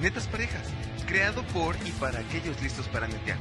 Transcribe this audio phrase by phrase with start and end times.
[0.00, 0.66] Netas Parejas,
[1.06, 3.38] creado por y para aquellos listos para netear.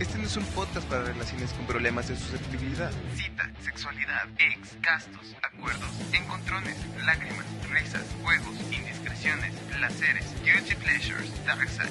[0.00, 2.90] Este no es un podcast para relaciones con problemas de susceptibilidad.
[3.14, 11.88] Cita, sexualidad, ex, gastos, acuerdos, encontrones, lágrimas, risas, juegos, indiscreciones, placeres, guilty pleasures, dark side.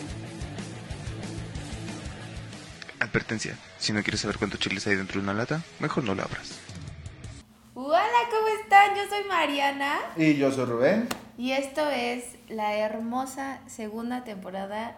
[2.99, 6.23] Advertencia, si no quieres saber cuántos chiles hay dentro de una lata, mejor no la
[6.23, 6.59] abras.
[7.73, 8.95] Hola, ¿cómo están?
[8.95, 11.07] Yo soy Mariana Y yo soy Rubén.
[11.37, 14.95] Y esto es la hermosa segunda temporada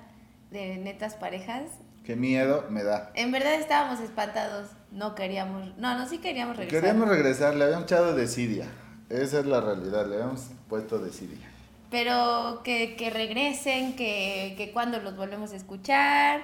[0.51, 1.63] de Netas Parejas.
[2.03, 3.11] Qué miedo me da.
[3.15, 6.81] En verdad estábamos espantados, no queríamos, no, no, sí queríamos regresar.
[6.81, 8.65] Queríamos regresar, le habíamos echado desidia.
[9.09, 11.49] Esa es la realidad, le habíamos puesto desidia.
[11.89, 16.41] Pero que, que regresen, que, que cuando los volvemos a escuchar,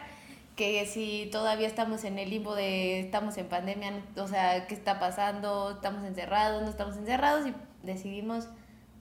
[0.55, 4.99] que si todavía estamos en el limbo de estamos en pandemia, o sea, ¿qué está
[4.99, 5.71] pasando?
[5.71, 6.61] ¿Estamos encerrados?
[6.63, 7.47] ¿No estamos encerrados?
[7.47, 8.47] Y decidimos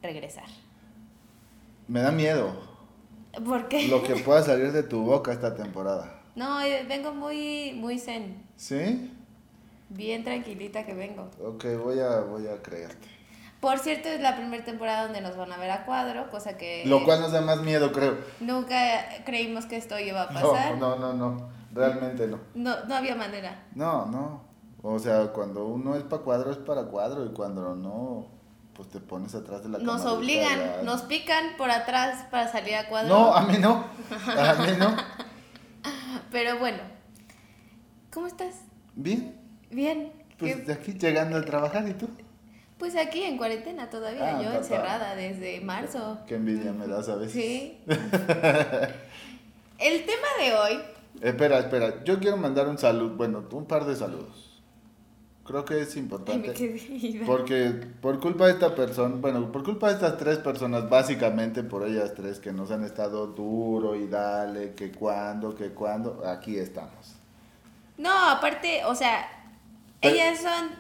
[0.03, 0.47] regresar.
[1.91, 2.53] Me da miedo
[3.45, 3.89] ¿Por qué?
[3.89, 6.21] lo que pueda salir de tu boca esta temporada.
[6.37, 9.13] No, eh, vengo muy, muy zen, ¿Sí?
[9.89, 11.29] bien tranquilita que vengo.
[11.45, 13.09] Ok, voy a, voy a creerte.
[13.61, 16.85] Por cierto, es la primera temporada donde nos van a ver a cuadro, cosa que
[16.87, 18.19] Lo cual nos da más miedo, creo.
[18.39, 18.77] nunca
[19.27, 20.79] creímos que esto iba a pasar.
[20.79, 21.49] No, no, no, no.
[21.73, 22.39] Realmente no.
[22.55, 23.67] No, no había manera.
[23.75, 24.45] No, no.
[24.83, 27.27] O sea, cuando uno es para cuadro, es para cuadro.
[27.27, 28.29] Y cuando no,
[28.81, 30.83] pues te pones atrás de la Nos obligan, ya.
[30.85, 33.11] nos pican por atrás para salir a cuadro.
[33.11, 33.85] No, a mí no.
[34.27, 34.97] A mí no.
[36.33, 36.79] Pero bueno,
[38.11, 38.55] ¿cómo estás?
[38.95, 39.37] Bien.
[39.71, 40.11] Bien.
[40.39, 42.09] Pues ¿Qué- de aquí llegando a trabajar y tú.
[42.79, 44.57] Pues aquí en cuarentena todavía, Ah, yo papá.
[44.57, 46.17] encerrada desde marzo.
[46.27, 47.33] Qué envidia me da, ¿sabes?
[47.33, 47.79] Sí.
[49.79, 50.81] El tema de hoy,
[51.21, 52.03] Espera, espera.
[52.05, 54.50] Yo quiero mandar un saludo, bueno, un par de saludos.
[55.51, 56.55] Creo que es importante.
[57.27, 57.71] Porque
[58.01, 62.15] por culpa de esta persona, bueno, por culpa de estas tres personas, básicamente por ellas
[62.15, 67.17] tres que nos han estado duro y dale, que cuando, que cuando, aquí estamos.
[67.99, 69.29] No, aparte, o sea,
[70.01, 70.71] Pero- ellas son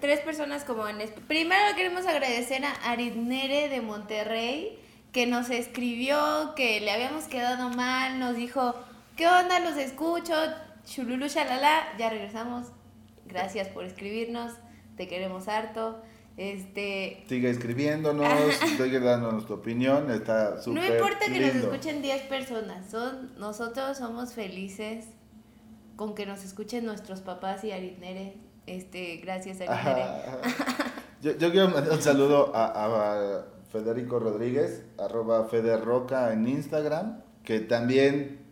[0.00, 0.96] tres personas como en...
[1.28, 4.78] Primero queremos agradecer a Aritnere de Monterrey,
[5.12, 8.74] que nos escribió, que le habíamos quedado mal, nos dijo,
[9.16, 9.60] ¿qué onda?
[9.60, 10.32] Los escucho,
[10.86, 12.68] chululu, shalala, ya regresamos.
[13.26, 14.52] Gracias por escribirnos,
[14.96, 16.02] te queremos harto.
[16.36, 22.22] Este, Sigue escribiéndonos, sigue dándonos tu opinión, está súper no importa que nos escuchen 10
[22.22, 25.06] personas, son, nosotros somos felices
[25.94, 28.36] con que nos escuchen nuestros papás y Aritnere.
[28.66, 30.06] Este, gracias Aritnere.
[31.22, 37.60] Yo, yo quiero mandar un saludo a, a Federico Rodríguez, arroba Federroca en Instagram, que
[37.60, 38.43] también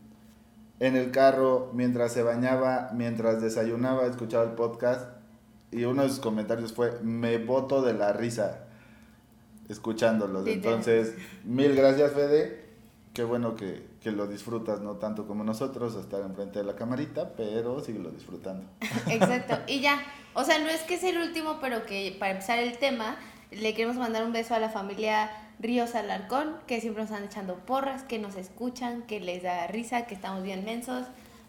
[0.83, 5.07] en el carro, mientras se bañaba, mientras desayunaba, escuchaba el podcast
[5.71, 8.65] y uno de sus comentarios fue, me boto de la risa
[9.69, 10.45] escuchándolos.
[10.45, 12.65] Entonces, mil gracias Fede,
[13.15, 17.37] qué bueno que, que lo disfrutas, no tanto como nosotros, estar enfrente de la camarita,
[17.37, 18.67] pero síguelo disfrutando.
[19.09, 19.59] Exacto.
[19.69, 20.03] Y ya,
[20.35, 23.19] o sea, no es que es el último, pero que para empezar el tema,
[23.57, 25.31] le queremos mandar un beso a la familia
[25.61, 30.07] Ríos Alarcón, que siempre nos están echando porras, que nos escuchan, que les da risa,
[30.07, 31.07] que estamos bien mensos.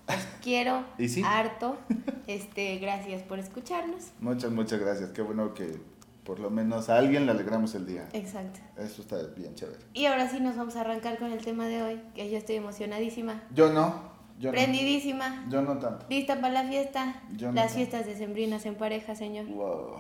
[0.08, 1.22] Los quiero, ¿Y sí?
[1.26, 1.78] harto.
[2.26, 4.12] Este, gracias por escucharnos.
[4.22, 5.10] Muchas, muchas gracias.
[5.10, 5.78] Qué bueno que
[6.24, 8.08] por lo menos a alguien le alegramos el día.
[8.14, 8.62] Exacto.
[8.78, 9.80] Eso está bien chévere.
[9.94, 12.56] Y ahora sí nos vamos a arrancar con el tema de hoy, que yo estoy
[12.56, 14.14] emocionadísima, Yo no.
[14.40, 15.52] Yo prendidísima, no.
[15.52, 16.06] Yo no tanto.
[16.10, 17.76] lista para la fiesta, Yo no las tanto.
[17.76, 19.48] fiestas decembrinas en pareja, señor.
[19.48, 19.96] Wow.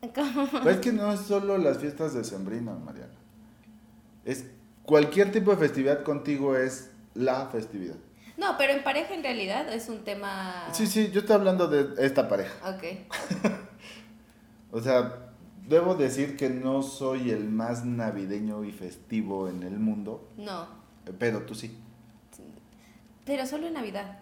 [0.00, 3.12] Pero es que no es solo las fiestas de Sembrina, Mariana.
[4.24, 4.46] Es
[4.82, 7.96] cualquier tipo de festividad contigo es la festividad.
[8.36, 10.68] No, pero en pareja en realidad es un tema...
[10.72, 12.52] Sí, sí, yo estoy hablando de esta pareja.
[12.68, 12.84] Ok.
[14.72, 15.32] O sea,
[15.66, 20.68] debo decir que no soy el más navideño y festivo en el mundo, No,
[21.18, 21.76] pero tú sí.
[23.24, 24.20] pero solo en Navidad.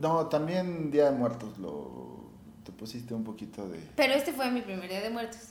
[0.00, 2.11] No, también Día de Muertos lo
[2.64, 5.48] te pusiste un poquito de Pero este fue mi primer día de muertos.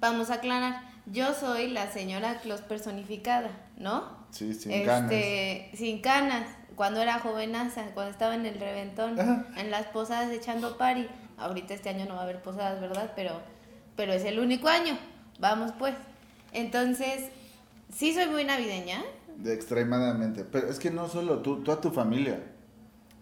[0.00, 0.82] Vamos a aclarar.
[1.06, 4.22] Yo soy la señora Claus personificada, ¿no?
[4.30, 5.78] sí, sin este, ganas.
[5.78, 6.46] Sin canas.
[6.74, 9.46] Cuando era jovenaza, cuando estaba en el reventón, Ajá.
[9.56, 11.08] en las posadas echando pari.
[11.36, 13.12] Ahorita este año no va a haber posadas, ¿verdad?
[13.14, 13.40] Pero,
[13.94, 14.96] pero es el único año.
[15.38, 15.94] Vamos pues.
[16.52, 17.28] Entonces,
[17.94, 19.02] sí soy muy navideña,
[19.36, 22.40] De extremadamente, pero es que no solo tú, toda tu familia.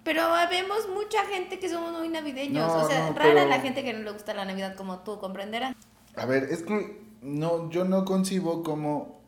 [0.05, 2.67] Pero vemos mucha gente que somos muy navideños.
[2.67, 5.01] No, o sea, no, rara pero- la gente que no le gusta la Navidad como
[5.01, 5.75] tú comprenderás.
[6.17, 9.21] A ver, es que no, yo no concibo como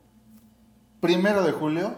[1.00, 1.94] primero de julio,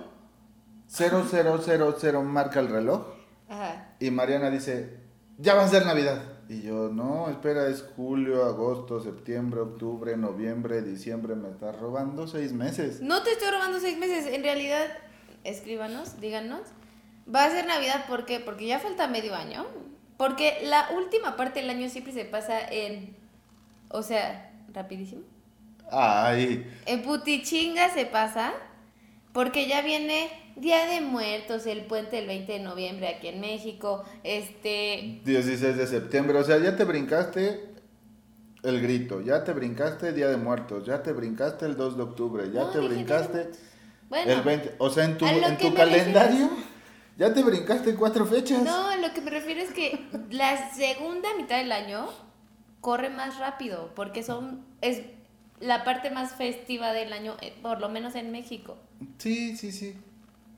[0.88, 3.02] 0000 marca el reloj
[3.48, 3.94] Ajá.
[4.00, 4.98] y Mariana dice,
[5.38, 6.22] ya va a ser Navidad.
[6.48, 12.52] Y yo, no, espera, es julio, agosto, septiembre, octubre, noviembre, diciembre, me estás robando seis
[12.52, 13.00] meses.
[13.00, 14.86] No te estoy robando seis meses, en realidad
[15.42, 16.60] escríbanos, díganos.
[17.32, 18.40] Va a ser Navidad, ¿por qué?
[18.40, 19.66] Porque ya falta medio año.
[20.16, 23.16] Porque la última parte del año siempre se pasa en.
[23.88, 25.22] O sea, rapidísimo.
[25.90, 26.66] Ay.
[26.86, 28.52] En putichinga se pasa.
[29.32, 34.04] Porque ya viene Día de Muertos, el puente del 20 de noviembre aquí en México.
[34.22, 35.20] Este.
[35.24, 36.38] 16 de septiembre.
[36.38, 37.74] O sea, ya te brincaste
[38.62, 42.44] el grito, ya te brincaste Día de Muertos, ya te brincaste el 2 de octubre,
[42.50, 43.50] ya No, te brincaste
[44.08, 44.76] Bueno, el 20.
[44.78, 46.50] O sea, en tu, en tu calendario
[47.16, 48.62] ya te brincaste cuatro fechas.
[48.62, 52.08] No, lo que me refiero es que la segunda mitad del año
[52.80, 55.02] corre más rápido, porque son es
[55.60, 58.76] la parte más festiva del año, eh, por lo menos en México,
[59.18, 59.96] Sí, sí, sí.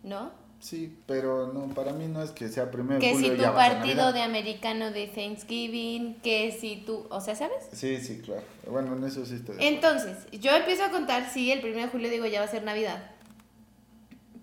[0.03, 0.31] ¿no?
[0.59, 3.55] Sí, pero no, para mí no es que sea primero Que julio si tu ya
[3.55, 7.69] partido de americano de Thanksgiving, que si tú, o sea, ¿sabes?
[7.73, 8.43] Sí, sí, claro.
[8.69, 9.57] Bueno, en eso sí estoy.
[9.61, 12.65] Entonces, yo empiezo a contar, sí, el 1 de julio digo ya va a ser
[12.65, 13.11] Navidad.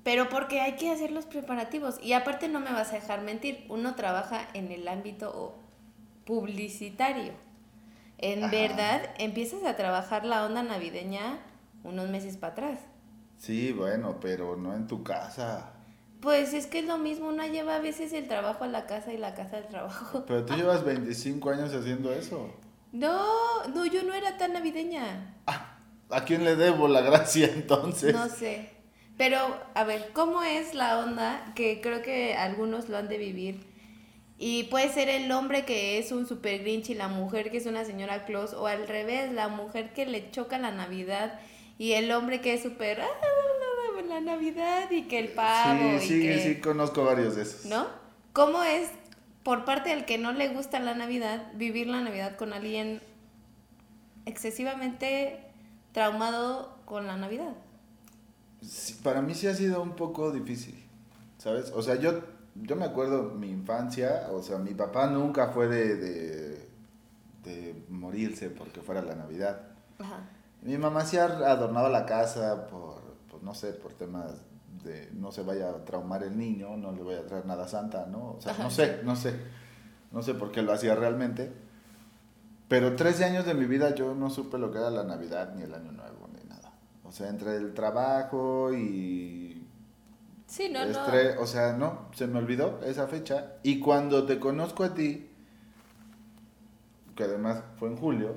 [0.04, 1.98] Pero porque hay que hacer los preparativos.
[2.02, 5.56] Y aparte no me vas a dejar mentir, uno trabaja en el ámbito
[6.26, 7.34] publicitario.
[8.18, 8.52] En Ajá.
[8.52, 11.40] verdad, empiezas a trabajar la onda navideña
[11.84, 12.80] unos meses para atrás.
[13.38, 15.72] Sí, bueno, pero no en tu casa.
[16.22, 19.12] Pues es que es lo mismo, uno lleva a veces el trabajo a la casa
[19.12, 20.24] y la casa al trabajo.
[20.26, 22.50] Pero tú llevas 25 años haciendo eso.
[22.94, 25.36] No, no, yo no era tan navideña.
[26.10, 28.14] ¿A quién le debo la gracia entonces?
[28.14, 28.73] No sé.
[29.18, 29.38] Pero,
[29.75, 31.54] a ver, ¿cómo es la onda?
[31.56, 33.65] Que creo que algunos lo han de vivir.
[34.39, 37.65] Y puede ser el hombre que es un super grinch y la mujer que es
[37.68, 41.39] una señora Claus, o al revés, la mujer que le choca la Navidad
[41.77, 43.07] y el hombre que es súper, "Ah,
[44.10, 45.80] la Navidad y que el pavo.
[46.00, 47.65] sí, y sí, que- sí, conozco varios de esos.
[47.65, 47.88] ¿No?
[48.33, 48.89] ¿Cómo es,
[49.44, 53.01] por parte del que no le gusta la Navidad, vivir la Navidad con alguien
[54.25, 55.39] excesivamente
[55.94, 57.54] traumado con la Navidad?
[58.63, 60.81] Sí, para mí sí ha sido un poco difícil,
[61.38, 61.71] ¿sabes?
[61.75, 62.21] O sea, yo,
[62.56, 66.69] yo me acuerdo mi infancia, o sea, mi papá nunca fue de, de,
[67.44, 69.62] de morirse porque fuera la Navidad.
[70.00, 70.30] Ajá.
[70.62, 74.31] Mi mamá sí ha adornado la casa por, pues, no sé, por temas
[74.83, 78.06] de no se vaya a traumar el niño, no le vaya a traer nada santa,
[78.06, 78.33] ¿no?
[78.33, 79.36] O sea, Ajá, no sé, no sé,
[80.12, 81.51] no sé por qué lo hacía realmente.
[82.69, 85.63] Pero 13 años de mi vida yo no supe lo que era la Navidad, ni
[85.63, 86.27] el Año Nuevo,
[87.13, 89.65] sea, entre el trabajo y
[90.48, 90.92] Sí, no, no.
[90.92, 93.54] estre- o sea, no, se me olvidó esa fecha.
[93.63, 95.30] Y cuando te conozco a ti,
[97.15, 98.33] que además fue en julio,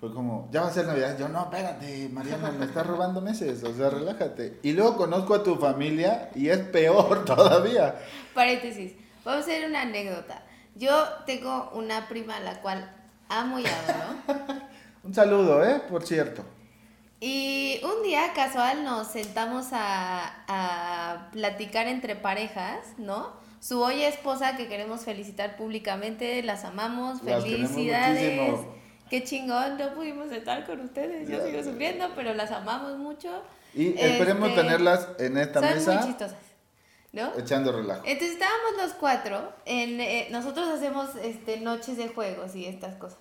[0.00, 1.18] fue como, ya va a ser Navidad.
[1.18, 4.60] Yo, no, espérate, Mariana, me estás robando meses, o sea, relájate.
[4.62, 7.96] Y luego conozco a tu familia y es peor todavía.
[8.34, 8.92] Paréntesis.
[9.24, 10.42] Vamos a hacer una anécdota.
[10.76, 10.92] Yo
[11.26, 12.88] tengo una prima a la cual
[13.28, 14.60] amo y adoro.
[15.02, 15.82] Un saludo, ¿eh?
[15.90, 16.44] Por cierto.
[17.20, 23.32] Y un día casual nos sentamos a, a platicar entre parejas, ¿no?
[23.60, 28.60] Su hoy esposa que queremos felicitar públicamente, las amamos, Las felicidades.
[29.10, 33.42] Qué chingón, no pudimos estar con ustedes, yo Ya, sigo sufriendo, pero las amamos mucho.
[33.74, 36.36] Y esperemos Este, tenerlas en esta Son muy mesa chistosas,
[37.12, 37.32] ¿no?
[37.38, 38.02] echando relajo.
[38.04, 43.18] Entonces estábamos los cuatro, en, eh, nosotros hacemos este, noches de juegos y estas cosas.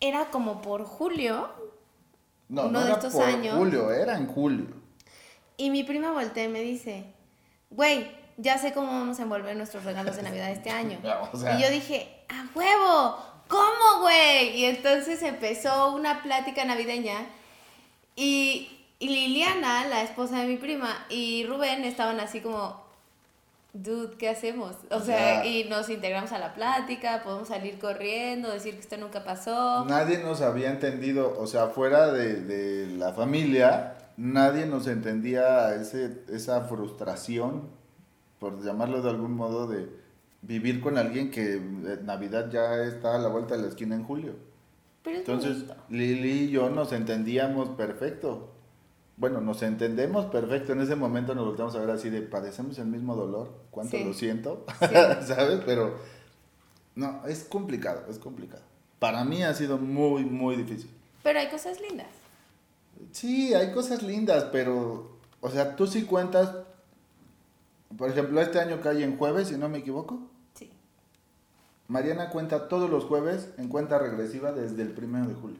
[0.00, 1.48] Era como por julio,
[2.52, 3.56] No, Uno no de estos por años.
[3.56, 4.66] julio, era en julio.
[5.56, 7.04] Y mi prima voltea y me dice,
[7.70, 10.98] güey, ya sé cómo vamos a envolver nuestros regalos de Navidad este año.
[11.32, 13.16] O sea- y yo dije, ¡a huevo!
[13.48, 14.56] ¿Cómo, güey?
[14.56, 17.26] Y entonces empezó una plática navideña
[18.16, 18.68] y,
[18.98, 22.81] y Liliana, la esposa de mi prima, y Rubén estaban así como,
[23.72, 24.76] dude, ¿qué hacemos?
[24.90, 29.24] O sea, y nos integramos a la plática, podemos salir corriendo, decir que esto nunca
[29.24, 29.84] pasó.
[29.86, 36.22] Nadie nos había entendido, o sea, fuera de, de la familia, nadie nos entendía ese,
[36.28, 37.68] esa frustración,
[38.38, 39.88] por llamarlo de algún modo, de
[40.42, 41.60] vivir con alguien que eh,
[42.02, 44.34] Navidad ya está a la vuelta de la esquina en julio.
[45.02, 45.64] Pero Entonces.
[45.88, 48.51] Lili y yo nos entendíamos perfecto.
[49.16, 50.72] Bueno, nos entendemos perfecto.
[50.72, 53.52] En ese momento nos volteamos a ver así de, padecemos el mismo dolor.
[53.70, 54.04] ¿Cuánto Sí.
[54.04, 54.64] lo siento?
[54.80, 54.86] Sí.
[55.26, 55.60] ¿Sabes?
[55.66, 55.96] Pero,
[56.94, 58.62] no, es complicado, es complicado.
[58.98, 60.90] Para mí ha sido muy, muy difícil.
[61.22, 62.08] Pero hay cosas lindas.
[63.12, 66.50] Sí, hay cosas lindas, pero, o sea, tú sí cuentas,
[67.96, 70.20] por ejemplo, este año cae en jueves, si no me equivoco.
[70.54, 70.70] Sí.
[71.88, 75.58] Mariana cuenta todos los jueves en cuenta regresiva desde el primero de julio.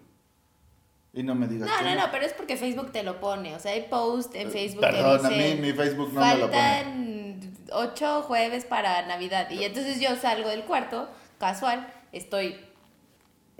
[1.15, 3.55] Y no me digas No, que no, no, pero es porque Facebook te lo pone.
[3.55, 6.35] O sea, hay post en Facebook Eh, Perdón, que a mí mi Facebook no me
[6.37, 6.63] lo pone.
[6.63, 9.51] Faltan ocho jueves para Navidad.
[9.51, 12.57] Y entonces yo salgo del cuarto, casual, estoy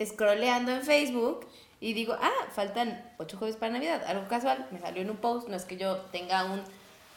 [0.03, 1.47] scrolleando en Facebook
[1.79, 4.03] y digo, ah, faltan ocho jueves para Navidad.
[4.07, 5.47] Algo casual, me salió en un post.
[5.47, 6.61] No es que yo tenga un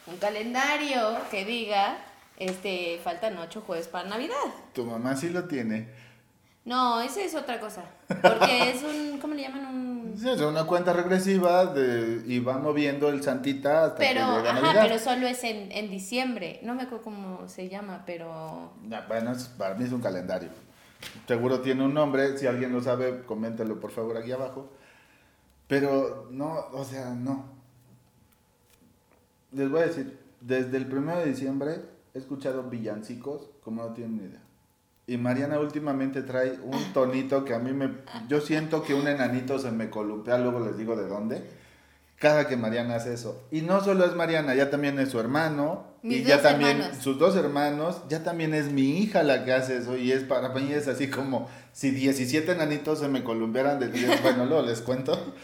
[0.07, 1.97] un calendario que diga,
[2.37, 4.35] este, faltan ocho jueves para Navidad.
[4.73, 5.89] Tu mamá sí lo tiene.
[6.67, 7.81] No, esa es otra cosa.
[8.07, 9.65] Porque es un, ¿cómo le llaman?
[9.67, 10.13] Un...
[10.17, 14.51] Sí, es una cuenta regresiva de, y va moviendo el santita hasta Pero, que llega
[14.51, 14.81] ajá, Navidad.
[14.83, 16.59] pero solo es en, en diciembre.
[16.63, 18.73] No me acuerdo cómo se llama, pero...
[19.07, 20.49] Bueno, para mí es un calendario.
[21.25, 24.69] Seguro tiene un nombre, si alguien lo sabe, coméntalo por favor aquí abajo.
[25.69, 27.45] Pero no, o sea, no.
[29.53, 31.81] Les voy a decir, desde el 1 de diciembre
[32.13, 34.41] he escuchado villancicos como no tienen ni idea.
[35.09, 37.89] Y Mariana últimamente trae un tonito que a mí me...
[38.27, 41.49] Yo siento que un enanito se me columpea, luego les digo de dónde.
[42.19, 43.47] Cada que Mariana hace eso.
[43.49, 45.85] Y no solo es Mariana, ya también es su hermano.
[46.01, 46.97] Mis y ya también hermanos.
[47.01, 48.01] sus dos hermanos.
[48.09, 49.95] Ya también es mi hija la que hace eso.
[49.95, 54.21] Y es para mí es así como si 17 enanitos se me columpiaran de 10.
[54.23, 55.35] Bueno, luego les cuento.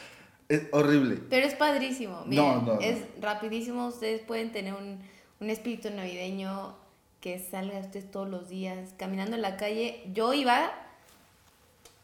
[0.50, 1.22] Es horrible.
[1.30, 2.24] Pero es padrísimo.
[2.26, 2.80] No, Miren, no, no.
[2.82, 3.88] Es rapidísimo.
[3.88, 5.00] Ustedes pueden tener un,
[5.40, 6.83] un espíritu navideño
[7.24, 10.04] que salga usted todos los días caminando en la calle.
[10.14, 10.74] Yo iba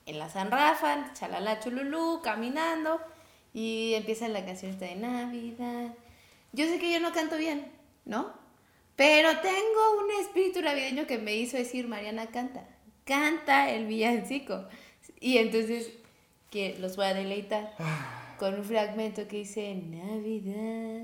[0.06, 3.02] en la San Rafa, chalala chululú, caminando
[3.54, 5.94] y empieza la canción esta de Navidad.
[6.54, 7.70] Yo sé que yo no canto bien,
[8.06, 8.32] ¿no?
[8.96, 12.66] Pero tengo un espíritu navideño que me hizo decir, Mariana, canta,
[13.04, 14.70] canta el villancico.
[15.20, 15.92] Y entonces,
[16.50, 17.76] que los voy a deleitar
[18.38, 21.04] con un fragmento que dice, Navidad,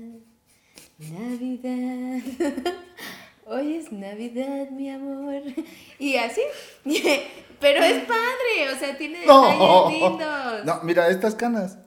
[0.98, 2.22] Navidad,
[3.46, 5.42] hoy es Navidad, mi amor.
[5.98, 6.42] Y así,
[7.60, 10.64] pero es padre, o sea, tiene detalles lindos.
[10.64, 11.78] No, mira, estas canas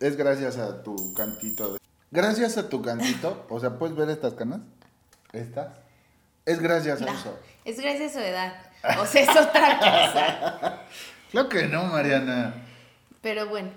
[0.00, 1.76] es gracias a tu cantito.
[2.10, 4.60] Gracias a tu cantito, o sea, ¿puedes ver estas canas?
[5.32, 5.68] Estas.
[6.44, 7.38] Es gracias a No, eso.
[7.64, 8.54] es gracias a su edad,
[8.98, 10.80] o sea, es otra cosa.
[11.30, 12.54] Claro que no, Mariana.
[13.22, 13.70] Pero bueno,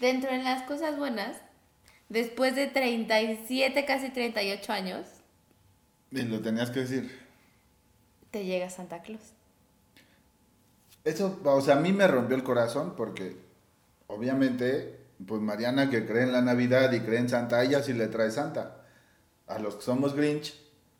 [0.00, 1.36] dentro de las cosas buenas,
[2.08, 5.06] después de 37, casi 38 años,
[6.10, 7.26] Y lo tenías que decir.
[8.30, 9.20] te llega Santa Claus.
[11.04, 13.36] Eso, o sea, a mí me rompió el corazón porque,
[14.08, 18.08] obviamente, pues Mariana que cree en la Navidad y cree en Santa, ella sí le
[18.08, 18.84] trae Santa.
[19.46, 20.54] A los que somos Grinch,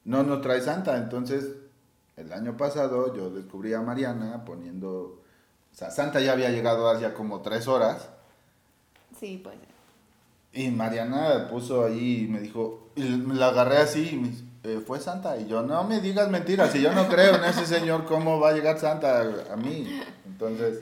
[0.04, 0.96] no nos trae Santa.
[0.96, 1.46] Entonces,
[2.16, 5.22] el año pasado yo descubrí a Mariana poniendo...
[5.70, 8.08] O sea, Santa ya había llegado hace como tres horas.
[9.18, 9.56] Sí, pues.
[10.52, 14.44] Y Mariana puso ahí y me dijo, y me la agarré así y me dice,
[14.68, 15.36] "Eh, fue Santa.
[15.38, 18.50] Y yo, no me digas mentiras, si yo no creo en ese señor, ¿cómo va
[18.50, 20.00] a llegar Santa a, a mí?
[20.26, 20.80] Entonces,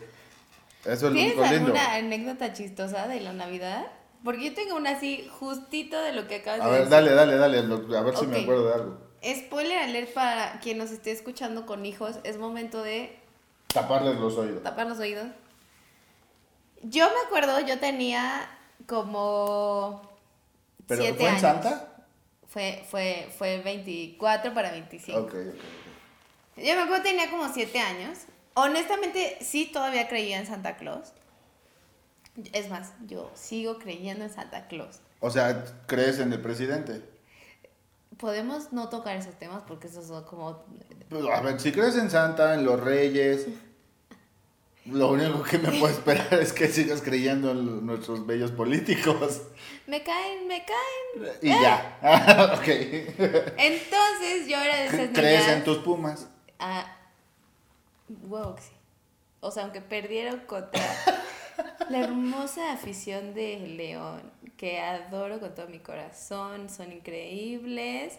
[0.84, 1.66] eso es lo ¿Tienes único lindo.
[1.72, 3.86] alguna anécdota chistosa de la Navidad?
[4.24, 6.90] Porque yo tengo una así justito de lo que acabas A de ver, decir.
[6.90, 8.98] dale, dale, dale, lo- a ver si me acuerdo de algo.
[9.24, 13.18] Spoiler alert para quien nos esté escuchando con hijos, es momento de
[13.72, 14.62] Taparles los oídos.
[14.62, 15.26] tapar los oídos.
[16.82, 18.48] Yo me acuerdo, yo tenía
[18.86, 20.02] como
[20.86, 21.40] ¿Pero siete fue en años.
[21.42, 21.95] Santa?
[22.56, 25.18] Fue, fue, fue 24 para 25.
[25.18, 26.64] Ok, ok, ok.
[26.64, 28.20] Yo me acuerdo tenía como 7 años.
[28.54, 31.12] Honestamente, sí todavía creía en Santa Claus.
[32.54, 35.00] Es más, yo sigo creyendo en Santa Claus.
[35.20, 37.02] O sea, ¿crees en el presidente?
[38.16, 40.64] Podemos no tocar esos temas porque esos son como...
[41.10, 43.48] Pues, a ver, si crees en Santa, en los reyes,
[44.88, 49.42] lo único que me puedo esperar es que sigas creyendo en nuestros bellos políticos.
[49.86, 51.36] Me caen, me caen.
[51.42, 51.98] Y ya.
[52.58, 52.68] ok.
[53.56, 55.48] Entonces yo era de esas ¿Crees niñas...
[55.58, 56.28] en tus pumas?
[56.58, 56.96] Ah,
[58.08, 58.72] que sí.
[59.40, 60.82] O sea, aunque perdieron contra
[61.90, 64.22] la hermosa afición de León,
[64.56, 68.18] que adoro con todo mi corazón, son increíbles.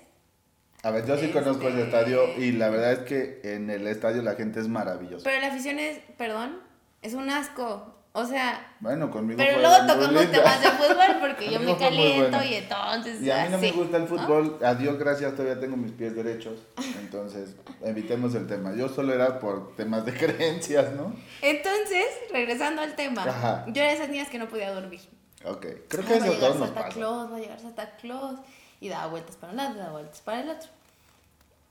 [0.87, 3.85] A ver, yo sí conozco ese Este- estadio y la verdad es que en el
[3.87, 5.23] estadio la gente es maravillosa.
[5.25, 6.59] Pero la afición es, perdón,
[7.01, 7.93] es un asco.
[8.13, 12.43] O sea, Bueno, conmigo pero luego tocamos temas de fútbol porque yo me caliento bueno.
[12.45, 13.21] y entonces.
[13.21, 14.07] Y a mí no me gusta el ¿no?
[14.07, 16.57] fútbol, a Dios gracias todavía tengo mis pies derechos,
[16.99, 18.73] entonces evitemos el tema.
[18.73, 21.13] Yo solo era por temas de creencias, ¿no?
[21.43, 23.65] Entonces, regresando al tema, Ajá.
[23.67, 25.01] yo era de esas niñas que no podía dormir.
[25.45, 26.93] Ok, creo Ah, que va a eso a llegar todos nos Santa pasa.
[26.95, 28.39] Claus, va a llegar Santa Claus.
[28.79, 30.69] Y daba vueltas para un lado, daba vueltas para el otro.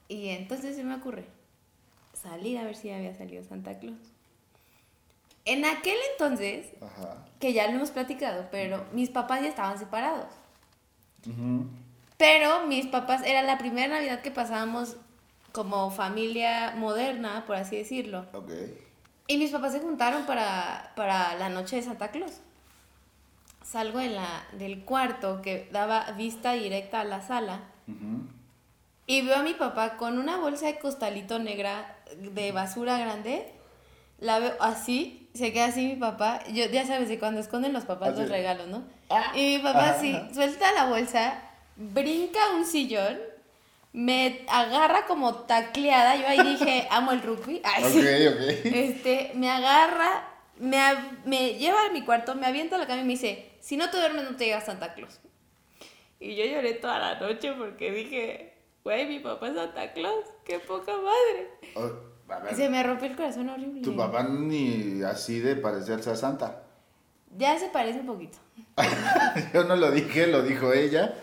[0.08, 1.26] Y entonces se me ocurre
[2.12, 3.98] salir a ver si había salido Santa Claus.
[5.44, 7.24] En aquel entonces, Ajá.
[7.38, 10.26] que ya lo hemos platicado, pero mis papás ya estaban separados.
[12.16, 14.96] Pero mis papás, era la primera Navidad que pasábamos
[15.52, 18.26] como familia moderna, por así decirlo.
[18.32, 18.50] Ok.
[19.28, 22.40] Y mis papás se juntaron para, para la noche de Santa Claus.
[23.64, 27.60] Salgo de la, del cuarto que daba vista directa a la sala.
[29.06, 33.52] Y veo a mi papá con una bolsa de costalito negra de basura grande.
[34.18, 36.42] La veo así, se queda así mi papá.
[36.52, 38.20] Yo, ya sabes, de cuando esconden los papás Así.
[38.22, 38.82] los regalos, ¿no?
[39.10, 39.32] Ah.
[39.34, 40.32] Y mi papá Ajá, así, ajá.
[40.34, 41.42] suelta la bolsa,
[41.76, 43.18] brinca un sillón,
[43.92, 47.60] me agarra como tacleada, yo ahí dije, amo el rugby.
[47.64, 47.98] Ay, Ok, sí.
[48.00, 48.74] ok.
[48.74, 50.78] Este, me agarra, me,
[51.26, 53.90] me lleva a mi cuarto, me avienta a la cama y me dice, si no
[53.90, 55.20] te duermes no te llega Santa Claus.
[56.18, 58.55] Y yo lloré toda la noche porque dije,
[58.86, 61.50] güey, mi papá es Santa Claus, qué poca madre.
[61.74, 63.82] Oh, a Y ver, se me rompió el corazón horrible.
[63.82, 66.62] tu papá ni así de parecerse a Santa.
[67.36, 68.38] Ya se parece un poquito.
[69.52, 71.14] Yo no lo dije, lo dijo ella.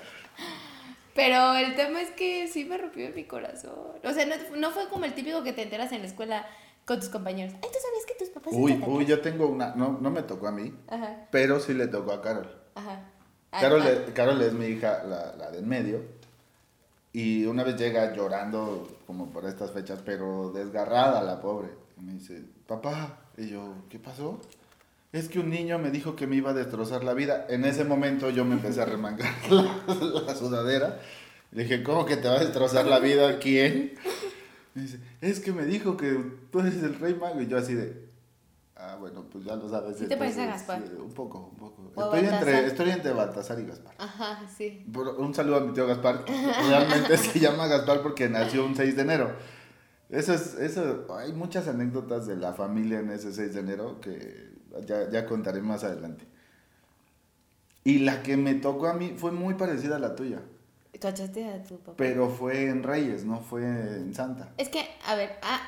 [1.15, 3.71] Pero el tema es que sí me rompió mi corazón.
[4.03, 6.45] O sea, no, no fue como el típico que te enteras en la escuela
[6.85, 7.53] con tus compañeros.
[7.55, 10.23] Ay, ¿tú sabías que tus papás Uy, uy, Claus?" yo tengo una, no, no me
[10.23, 12.53] tocó a mí, Ajá, pero sí le tocó a Carol.
[12.75, 12.99] ajá.
[13.51, 16.01] Carol, es- Carol es mi hija, la, la del medio.
[17.13, 21.69] Y una vez llega llorando, como por estas fechas, pero desgarrada la pobre.
[21.97, 23.19] Y me dice, papá.
[23.37, 24.41] Y yo, ¿qué pasó?
[25.11, 27.45] Es que un niño me dijo que me iba a destrozar la vida.
[27.49, 30.99] En ese momento yo me empecé a remangar la, sudadera.
[31.51, 33.37] Le dije, ¿cómo que te va a destrozar la vida?
[33.37, 33.93] ¿Quién?
[34.73, 36.17] Me dice, es que me dijo que
[36.51, 37.39] tú eres el rey mago.
[37.41, 38.02] Y yo así de,
[38.83, 39.97] ah, bueno, pues ya lo sabes.
[39.97, 40.81] ¿Sí te parece a Gaspar?
[40.85, 41.91] sí, un poco, un poco.
[41.95, 43.95] ¿O Estoy entre, estoy entre Baltasar y Gaspar.
[43.97, 44.85] Ajá, sí.
[45.17, 46.25] Un saludo a mi tío Gaspar.
[46.27, 49.31] Realmente se llama Gaspar porque nació un 6 de enero.
[50.09, 54.53] Eso es, eso, hay muchas anécdotas de la familia en ese 6 de enero que
[54.85, 56.25] ya, ya contaré más adelante.
[57.83, 60.41] Y la que me tocó a mí fue muy parecida a la tuya,
[60.99, 61.97] ¿Cachaste a tu papá?
[61.97, 64.53] pero fue en Reyes, no fue en Santa.
[64.57, 65.59] Es que, a ver, ah,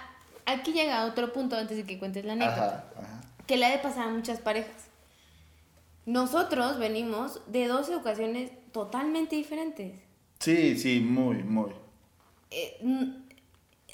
[0.46, 2.86] aquí llega otro punto antes de que cuentes la anécdota.
[2.96, 3.22] Ajá, ajá.
[3.48, 4.90] Que le ha de pasar a muchas parejas.
[6.06, 10.00] Nosotros venimos de dos educaciones totalmente diferentes.
[10.40, 11.72] Sí, sí, muy, muy.
[12.52, 12.78] Eh,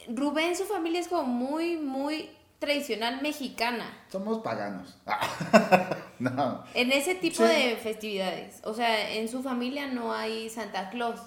[0.10, 2.30] Rubén, su familia es como muy, muy
[2.60, 3.86] tradicional mexicana.
[4.12, 4.98] Somos paganos.
[6.20, 6.64] no.
[6.74, 7.44] En ese tipo Sí.
[7.44, 8.60] de festividades.
[8.64, 11.20] O sea, en su familia no hay Santa Claus.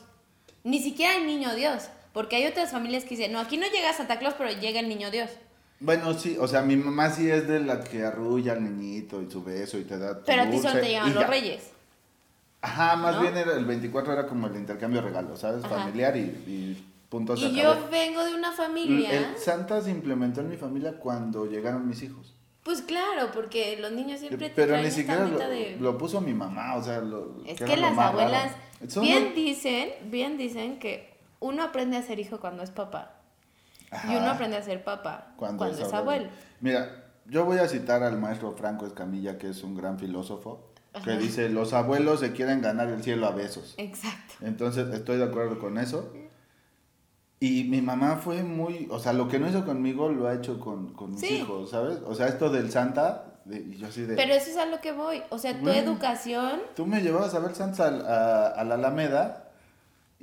[0.64, 1.88] Ni siquiera hay niño Dios.
[2.14, 4.88] Porque hay otras familias que dicen, no, aquí no llega Santa Claus, pero llega el
[4.88, 5.29] niño Dios.
[5.81, 9.31] Bueno, sí, o sea, mi mamá sí es de la que arrulla al niñito y
[9.31, 11.29] su beso y te da tu Pero a ti solo te llegan y los ya.
[11.29, 11.70] reyes.
[12.62, 13.20] Ajá, más ¿no?
[13.22, 15.62] bien era, el 24 era como el intercambio de regalos, ¿sabes?
[15.64, 15.74] Ajá.
[15.81, 17.74] Familiar y, y punto Y acabó.
[17.83, 19.11] yo vengo de una familia.
[19.11, 22.33] El Santa se implementó en mi familia cuando llegaron mis hijos.
[22.62, 25.77] Pues claro, porque los niños siempre te Pero ni siquiera lo, de...
[25.79, 28.18] lo puso mi mamá, o sea, lo, Es que lo las raro.
[28.20, 28.53] abuelas
[29.03, 31.12] bien dicen, bien dicen que
[31.44, 33.12] uno aprende a ser hijo cuando es papá
[34.09, 36.28] y uno aprende a ser papá cuando, es abuelo.
[36.61, 40.70] Mira, yo voy a citar al maestro Franco Escamilla, que es un gran filósofo,
[41.04, 43.74] que dice, los abuelos se quieren ganar el cielo a besos.
[43.76, 44.35] Exacto.
[44.40, 46.12] Entonces estoy de acuerdo con eso.
[47.40, 50.59] Y mi mamá fue muy, o sea, lo que no hizo conmigo lo ha hecho
[50.59, 51.35] con, con mis Sí.
[51.40, 51.98] hijos, ¿sabes?
[52.07, 54.14] O sea, esto del Santa, de- yo así de...
[54.16, 55.22] Pero eso es a lo que voy.
[55.30, 57.87] O sea, tu educación, Tú me llevabas a ver Santa
[58.57, 59.43] a la Alameda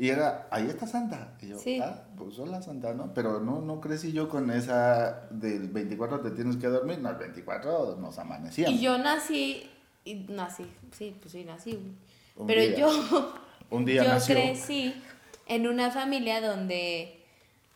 [0.03, 1.33] y era, ahí está Santa.
[1.41, 1.79] Y yo, Sí.
[1.79, 3.13] ah, pues hola Santa, ¿no?
[3.13, 7.17] Pero no, no crecí yo con esa del 24 te tienes que dormir, no, el
[7.17, 8.79] 24 nos amanecíamos.
[8.79, 9.69] y yo nací,
[10.03, 10.65] y nací,
[10.97, 11.77] sí, pues sí, nací.
[12.35, 12.75] Un Pero día.
[12.77, 13.33] yo,
[13.69, 14.35] Un día yo nació.
[14.35, 14.93] crecí
[15.45, 17.23] en una familia donde,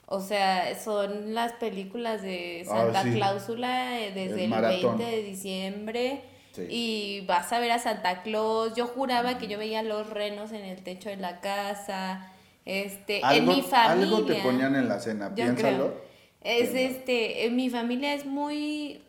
[0.07, 3.11] o sea, son las películas de Ah, Santa sí.
[3.11, 4.97] Cláusula eh, desde El el, maratón.
[4.97, 6.21] 20 de diciembre.
[6.55, 6.67] Sí.
[6.69, 8.73] Y vas a ver a Santa Claus.
[8.75, 12.31] Yo juraba que yo veía los renos en el techo de la casa.
[12.65, 13.91] Este, en mi familia.
[13.91, 15.87] algo te ponían en la cena, Yo piénsalo.
[15.87, 16.05] creo.
[16.41, 19.01] Es este, en mi familia es muy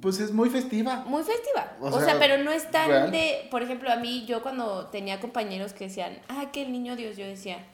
[0.00, 1.04] Pues es muy festiva.
[1.06, 1.76] muy festiva.
[1.80, 3.10] O O, sea, sea, pero no es tan real.
[3.10, 6.96] de, por ejemplo, a mí yo cuando tenía compañeros que decían, "Ah, que el niño
[6.96, 7.64] Dios", yo decía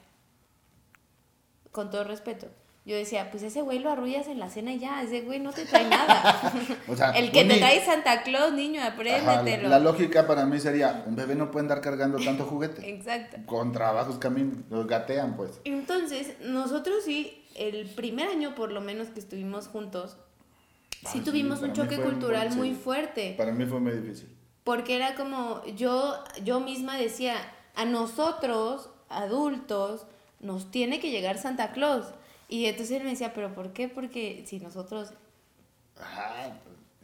[1.72, 2.48] con todo respeto.
[2.84, 5.52] Yo decía, pues ese güey lo arrullas en la cena y ya, ese güey no
[5.52, 6.52] te trae nada.
[6.88, 9.68] O sea, el que te trae Santa Claus, niño, apréndetelo.
[9.68, 12.88] la, la lógica para mí sería, un bebé no puede andar cargando tanto juguete.
[12.90, 13.36] Exacto.
[13.46, 15.60] Con trabajos caminan, los gatean pues.
[15.64, 20.16] Entonces, nosotros sí, el primer año por lo menos que estuvimos juntos,
[20.90, 22.80] sí Ay, sí, tuvimos un mí choque cultural muy sí.
[22.82, 23.34] fuerte.
[23.38, 24.28] Para mí fue muy difícil.
[24.64, 27.36] Porque era como, yo, yo misma decía,
[27.76, 30.06] a nosotros, adultos,
[30.40, 32.06] nos tiene que llegar Santa Claus.
[32.52, 33.88] Y entonces él me decía, ¿pero por qué?
[33.88, 35.14] Porque si nosotros,
[35.98, 36.52] Ajá.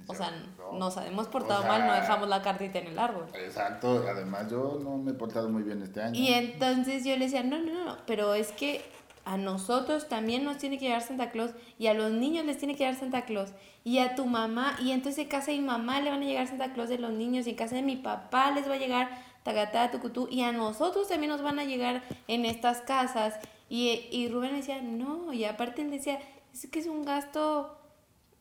[0.06, 0.78] o sea, no.
[0.78, 3.24] nos hemos portado O sea, mal, no dejamos la cartita en el árbol.
[3.32, 6.20] Exacto, además yo no me he portado muy bien este año.
[6.20, 8.84] Y entonces yo le decía, no, no, no, pero es que
[9.24, 12.74] a nosotros también nos tiene que llegar Santa Claus y a los niños les tiene
[12.74, 13.48] que llegar Santa Claus
[13.84, 16.46] y a tu mamá y entonces en casa de mi mamá le van a llegar
[16.46, 19.08] Santa Claus de los niños y en casa de mi papá les va a llegar
[19.44, 24.28] Tagatá, Tucutú y a nosotros también nos van a llegar en estas casas y, y
[24.28, 26.18] Rubén decía, no, y aparte él decía,
[26.52, 27.78] es que es un gasto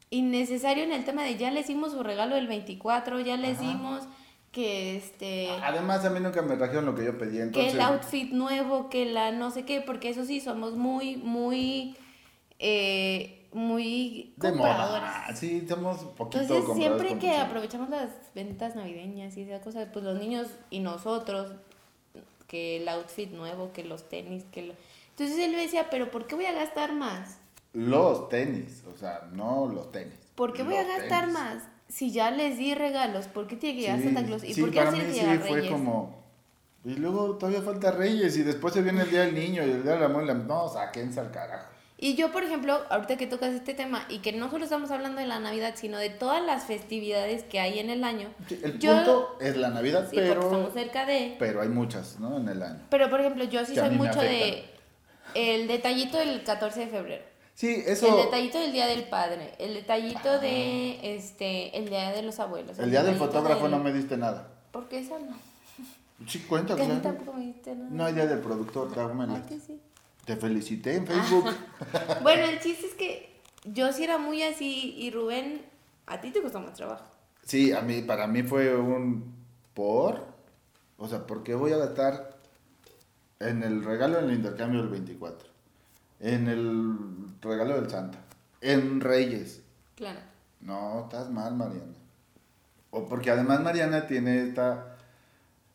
[0.09, 3.61] innecesario en el tema de ya les dimos su regalo del 24, ya Ajá.
[3.61, 4.03] dimos
[4.51, 5.49] que este...
[5.61, 7.73] Además, a mí nunca me trajeron lo que yo pedí, entonces...
[7.73, 11.95] Que el outfit nuevo, que la no sé qué, porque eso sí, somos muy, muy...
[12.59, 15.33] Eh, muy de moda.
[15.35, 20.19] Sí, somos poquito Entonces, siempre que aprovechamos las ventas navideñas y esa cosa, pues los
[20.19, 21.51] niños y nosotros,
[22.47, 24.73] que el outfit nuevo, que los tenis, que lo...
[25.17, 27.39] Entonces él me decía, pero ¿por qué voy a gastar más?
[27.73, 30.13] Los tenis, o sea, no los tenis.
[30.35, 31.63] ¿Por qué voy a gastar más?
[31.89, 34.43] Si ya les di regalos, ¿por qué tiene que llegar Santa Claus?
[34.43, 36.23] ¿Y por qué para mí sí fue como...
[36.85, 39.83] Y luego todavía falta Reyes y después se viene el Día del Niño y el
[39.83, 40.23] Día del Amor.
[40.23, 41.67] No, sáquense al carajo.
[41.97, 45.19] Y yo, por ejemplo, ahorita que tocas este tema y que no solo estamos hablando
[45.19, 48.29] de la Navidad, sino de todas las festividades que hay en el año.
[48.49, 51.35] el punto es la Navidad, sí, pero estamos cerca de.
[51.39, 52.37] Pero hay muchas, ¿no?
[52.37, 52.81] En el año.
[52.91, 54.76] Pero por ejemplo, yo sí soy mucho de
[55.37, 57.23] el detallito del 14 de febrero.
[57.53, 58.07] Sí, eso.
[58.07, 62.77] El detallito del Día del Padre, el detallito de este el Día de los Abuelos.
[62.79, 64.47] El, Día del Fotógrafo no me diste nada.
[64.71, 65.35] ¿Por qué eso no?
[66.27, 66.99] Sí, cuenta, claro.
[67.01, 67.89] tampoco me diste nada.
[67.91, 69.79] No hay Día del Productor, ah, que sí.
[70.25, 71.45] Te felicité en Facebook.
[72.23, 75.61] bueno, el chiste es que yo sí era muy así y Rubén,
[76.05, 77.05] a ti te costó más trabajo.
[77.43, 79.35] Sí, a mí, para mí fue un
[79.73, 80.25] por,
[80.97, 82.36] o sea, ¿por qué voy a gastar
[83.39, 85.49] en el regalo en el intercambio del 24?
[86.19, 86.95] En el
[87.41, 88.19] regalo del Santa,
[88.61, 89.61] en Reyes.
[89.95, 90.19] Claro.
[90.61, 91.93] No, estás mal, Mariana.
[92.89, 94.97] O porque además Mariana tiene esta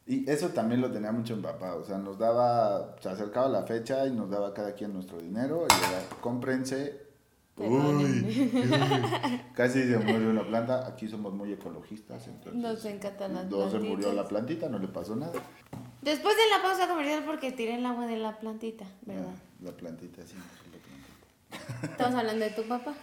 [0.07, 3.63] y eso también lo tenía mucho en papá, o sea, nos daba, se acercaba la
[3.63, 7.01] fecha y nos daba cada quien nuestro dinero y era, cómprense.
[7.57, 8.51] Uy,
[9.55, 12.61] casi se murió una planta, aquí somos muy ecologistas, entonces.
[12.61, 13.73] Nos encantan las plantitas.
[13.73, 15.35] se murió la plantita, no le pasó nada.
[16.03, 19.29] Después de la pausa comercial porque tiré el agua de la plantita, ¿verdad?
[19.29, 21.93] Ah, la plantita, sí, la plantita.
[21.93, 22.95] Estamos hablando de tu papá.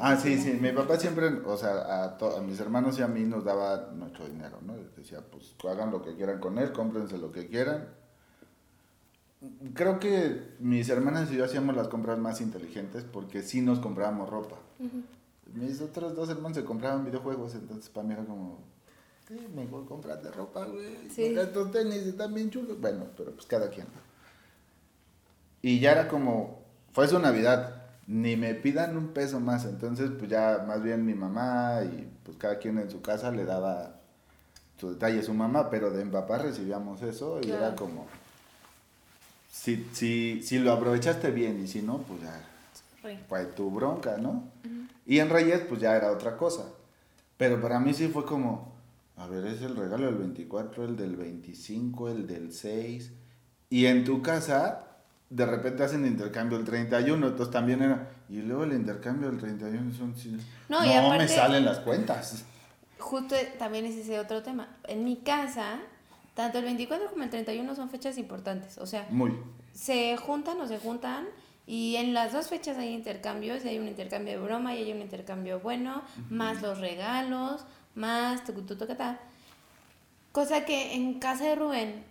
[0.00, 3.24] Ah, sí, sí, mi papá siempre, o sea, a, a, mis hermanos y a mí
[3.24, 4.74] nos daba nuestro dinero, ¿no?
[4.96, 7.88] Decía, pues hagan lo que quieran con él, cómprense lo que quieran.
[9.74, 14.28] Creo que mis hermanas y yo hacíamos las compras más inteligentes porque sí nos comprábamos
[14.28, 14.56] ropa.
[15.54, 18.60] Mis otros dos hermanos se compraban videojuegos, entonces para mí era como,
[19.28, 21.08] sí, mejor comprarte ropa, güey.
[21.10, 21.24] Sí.
[21.24, 22.80] Estos tenis están bien chulos.
[22.80, 23.86] Bueno, pero pues cada quien.
[25.62, 26.62] Y ya era como,
[26.92, 29.64] fue su Navidad ni me pidan un peso más.
[29.64, 33.44] Entonces, pues ya más bien mi mamá y pues cada quien en su casa le
[33.44, 34.00] daba
[34.78, 38.06] su detalle a su mamá, pero de mi papá recibíamos eso y era como,
[39.50, 42.44] si, si, si lo aprovechaste bien y si no, pues ya
[43.28, 44.44] fue tu bronca, ¿no?
[45.06, 46.64] Y en Reyes, pues ya era otra cosa.
[47.36, 48.75] Pero para mí sí fue como,
[49.16, 53.12] a ver, es el regalo del 24, el del 25, el del 6.
[53.70, 54.84] Y en tu casa,
[55.30, 59.94] de repente hacen intercambio el 31, entonces también era, y luego el intercambio del 31
[59.94, 60.14] son...
[60.68, 62.44] No, no me salen las cuentas.
[62.98, 64.68] Justo también es ese otro tema.
[64.84, 65.80] En mi casa,
[66.34, 69.32] tanto el 24 como el 31 son fechas importantes, o sea, Muy.
[69.72, 71.26] se juntan o se juntan
[71.66, 74.92] y en las dos fechas hay intercambios, y hay un intercambio de broma y hay
[74.92, 77.64] un intercambio bueno, más los regalos,
[77.96, 79.18] más tucututocatá.
[80.30, 82.04] Cosa que en casa de Rubén,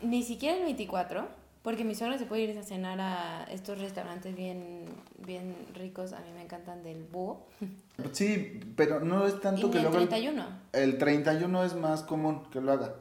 [0.00, 4.34] ni siquiera el 24 porque mi suegra se puede ir a cenar a estos restaurantes
[4.34, 4.84] bien,
[5.24, 6.12] bien ricos.
[6.12, 7.46] A mí me encantan del búho.
[8.12, 10.00] Sí, pero no es tanto que lo haga.
[10.00, 10.44] ¿El 31?
[10.72, 12.94] El 31 es más común que lo haga.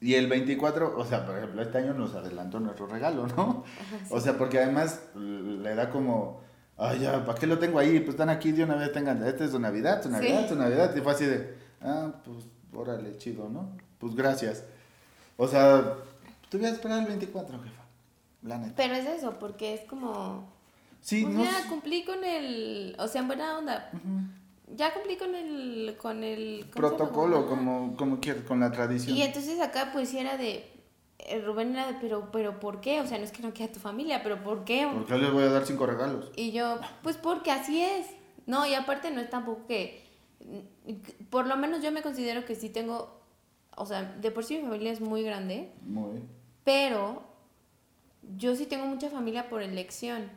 [0.00, 3.64] Y el 24, o sea, por ejemplo, este año nos adelantó nuestro regalo, ¿no?
[4.10, 6.40] O sea, porque además le da como,
[6.78, 7.98] ay, ya, ¿para qué lo tengo ahí?
[7.98, 10.96] Pues están aquí de una vez, tengan, este es su Navidad, su Navidad, su Navidad.
[10.96, 13.70] Y fue así de, ah, pues, órale, chido, ¿no?
[13.98, 14.64] Pues gracias.
[15.36, 15.96] O sea,
[16.48, 17.82] te voy a esperar el 24, jefa.
[18.76, 20.50] Pero es eso, porque es como...
[21.00, 22.96] Sí, pues ya cumplí con el...
[22.98, 23.90] O sea, en buena onda.
[24.74, 25.96] Ya cumplí con el...
[26.00, 29.16] Con el Protocolo, como, como quieras, con la tradición.
[29.16, 30.68] Y entonces acá pues era de...
[31.18, 33.00] Eh, Rubén era de, pero, pero ¿por qué?
[33.00, 34.88] O sea, no es que no quede tu familia, pero ¿por qué?
[34.92, 36.32] ¿Por qué les voy a dar cinco regalos?
[36.34, 38.06] Y yo, pues porque así es.
[38.46, 40.02] No, y aparte no es tampoco que...
[41.30, 43.20] Por lo menos yo me considero que sí tengo...
[43.76, 45.70] O sea, de por sí mi familia es muy grande.
[45.86, 46.20] Muy.
[46.64, 47.22] Pero
[48.36, 50.30] yo sí tengo mucha familia por elección.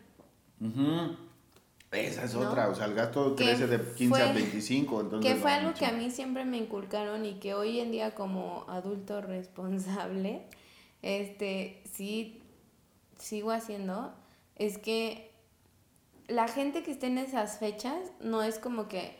[1.91, 5.01] Esa es otra, o sea, el gasto crece de 15 a 25.
[5.01, 8.15] Entonces que fue algo que a mí siempre me inculcaron y que hoy en día
[8.15, 10.41] como adulto responsable,
[11.01, 12.41] este, sí
[13.17, 14.13] sigo haciendo,
[14.55, 15.31] es que
[16.27, 19.15] la gente que esté en esas fechas no es como que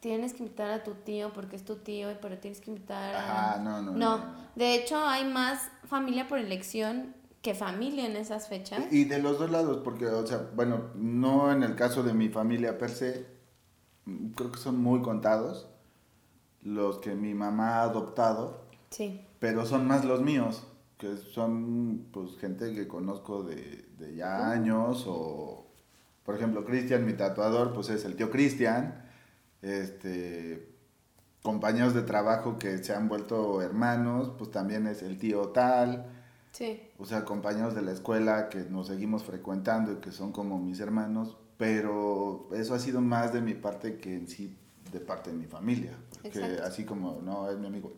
[0.00, 3.54] tienes que invitar a tu tío porque es tu tío, pero tienes que invitar a...
[3.54, 4.24] Ah, no, no, no, no.
[4.54, 8.80] De hecho, hay más familia por elección que familia en esas fechas.
[8.90, 12.28] Y de los dos lados, porque, o sea, bueno, no en el caso de mi
[12.28, 13.26] familia per se,
[14.34, 15.68] creo que son muy contados
[16.62, 19.20] los que mi mamá ha adoptado, Sí.
[19.38, 20.66] pero son más los míos,
[20.98, 25.66] que son pues gente que conozco de, de ya años o,
[26.24, 29.07] por ejemplo, Cristian, mi tatuador, pues es el tío Cristian,
[29.62, 30.68] este,
[31.42, 36.06] compañeros de trabajo que se han vuelto hermanos, pues también es el tío tal,
[36.52, 36.80] Sí.
[36.98, 40.80] o sea, compañeros de la escuela que nos seguimos frecuentando y que son como mis
[40.80, 44.56] hermanos, pero eso ha sido más de mi parte que en sí
[44.92, 45.92] de parte de mi familia,
[46.22, 46.64] porque Exacto.
[46.64, 47.92] así como, no, es mi amigo.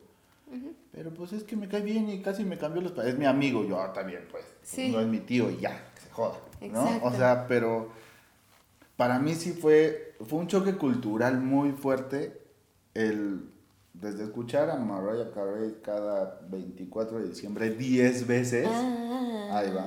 [0.91, 3.25] Pero pues es que me cae bien y casi me cambió los pa- Es mi
[3.25, 4.45] amigo, yo, ah, bien, pues.
[4.63, 4.91] Sí.
[4.91, 6.35] No es mi tío y ya, que se joda,
[6.73, 6.99] ¿no?
[7.05, 7.89] O sea, pero
[9.01, 12.39] para mí sí fue, fue un choque cultural muy fuerte
[12.93, 13.49] el,
[13.95, 18.67] desde escuchar a Mariah Carey cada 24 de diciembre 10 veces.
[18.69, 19.87] Ahí va.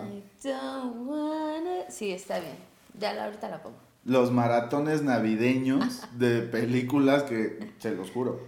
[0.96, 2.56] Wanna- Sí, está bien.
[3.00, 3.76] Ya la, ahorita la pongo.
[4.04, 8.40] los maratones navideños de películas que, se los juro.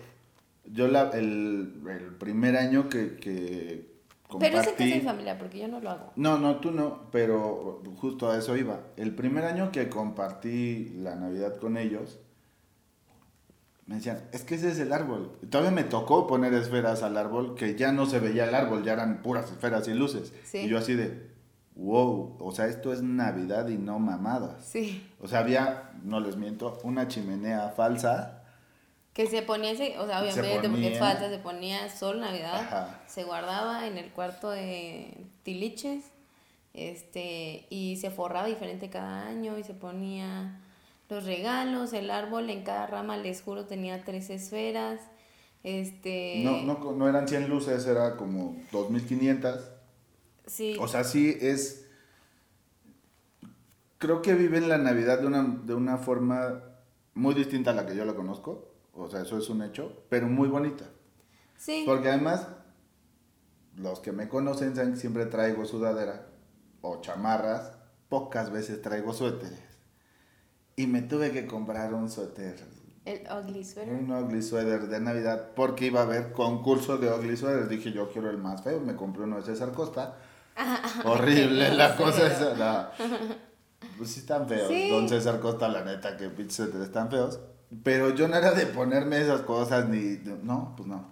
[0.65, 3.94] Yo la, el, el primer año que, que
[4.39, 4.73] compartí...
[4.77, 6.11] Pero es en familia, porque yo no lo hago.
[6.15, 8.79] No, no, tú no, pero justo a eso iba.
[8.97, 12.19] El primer año que compartí la Navidad con ellos,
[13.85, 15.37] me decían, es que ese es el árbol.
[15.49, 18.93] Todavía me tocó poner esferas al árbol, que ya no se veía el árbol, ya
[18.93, 20.33] eran puras esferas y luces.
[20.43, 20.59] Sí.
[20.59, 21.29] Y yo así de,
[21.75, 24.65] wow, o sea, esto es Navidad y no mamadas.
[24.65, 25.07] Sí.
[25.21, 28.34] O sea, había, no les miento, una chimenea falsa.
[29.15, 32.59] Que se ponía ese, o sea, Se obviamente porque es falsa, se ponía sol Navidad,
[32.59, 33.01] Ajá.
[33.07, 36.03] se guardaba en el cuarto de tiliches,
[36.73, 40.59] este, y se forraba diferente cada año y se ponía
[41.09, 44.99] los regalos, el árbol en cada rama, les juro, tenía tres esferas,
[45.63, 49.61] este, No, no, no eran 100 luces, era como 2500.
[50.45, 51.87] sí, O sea, sí es.
[53.97, 56.61] Creo que viven la Navidad de una, de una forma
[57.13, 58.74] muy distinta a la que yo la conozco.
[58.95, 60.85] O sea, eso es un hecho, pero muy bonita.
[61.57, 62.47] sí, Porque además,
[63.75, 66.27] los que me conocen saben que siempre traigo sudadera
[66.81, 67.73] o chamarras.
[68.09, 69.59] Pocas veces traigo suéteres.
[70.77, 72.55] Y me tuve que comprar un suéter.
[73.05, 73.93] el ugly sweater.
[73.93, 77.67] Un ugly sweater de Navidad porque iba a haber concurso de ugly sweaters.
[77.67, 78.79] Dije, yo quiero el más feo.
[78.79, 80.17] Me compré uno de César Costa.
[81.03, 82.53] Horrible la cosa esa.
[82.55, 82.91] la-
[83.97, 84.67] Pues sí están feos.
[84.69, 84.89] Sí.
[84.89, 87.39] Don César Costa, la neta, que pinches suéteres están feos.
[87.83, 90.17] Pero yo no era de ponerme esas cosas ni...
[90.43, 91.05] No, pues no.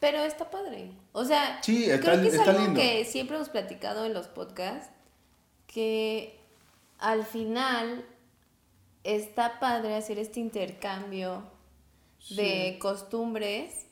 [0.00, 0.90] Pero está padre.
[1.12, 2.80] O sea, Sí, está- creo que es algo lindo.
[2.80, 4.90] que siempre hemos platicado en los podcasts,
[5.66, 6.38] que
[6.98, 8.04] al final
[9.04, 11.42] está padre hacer este intercambio
[12.30, 13.86] de costumbres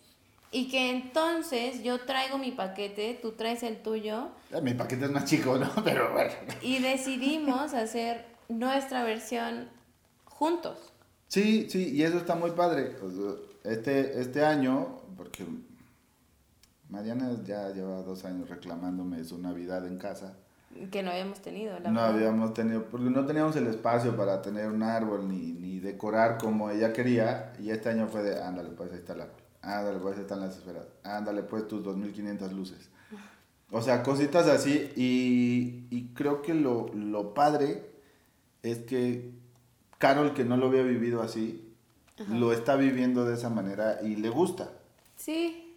[0.53, 5.11] y que entonces yo traigo mi paquete, tú traes el tuyo Eh, Mi paquete es
[5.11, 5.70] más chico, ¿no?
[5.85, 6.33] Pero bueno.
[6.62, 9.68] y decidimos hacer nuestra versión
[10.26, 10.89] juntos.
[11.30, 12.96] Sí, sí, y eso está muy padre.
[12.98, 15.44] Sea, Este, este año, porque
[16.88, 20.34] Mariana ya lleva dos años reclamándome su Navidad en casa.
[20.90, 22.14] Que no habíamos tenido, la No verdad.
[22.16, 26.70] habíamos tenido, porque no teníamos el espacio para tener un árbol ni, ni decorar como
[26.70, 27.52] ella quería.
[27.60, 29.36] Y este año fue de, ándale, pues ahí está el árbol.
[29.62, 30.86] Ándale, pues ahí están las esferas.
[31.04, 32.88] Ándale, pues tus 2500 luces.
[33.72, 34.90] O sea, cositas así.
[34.96, 37.88] Y, y creo que lo, lo padre
[38.62, 39.32] es que
[40.00, 41.62] Carol, que no lo había vivido así,
[42.26, 44.70] lo está viviendo de esa manera y le gusta.
[45.16, 45.76] Sí,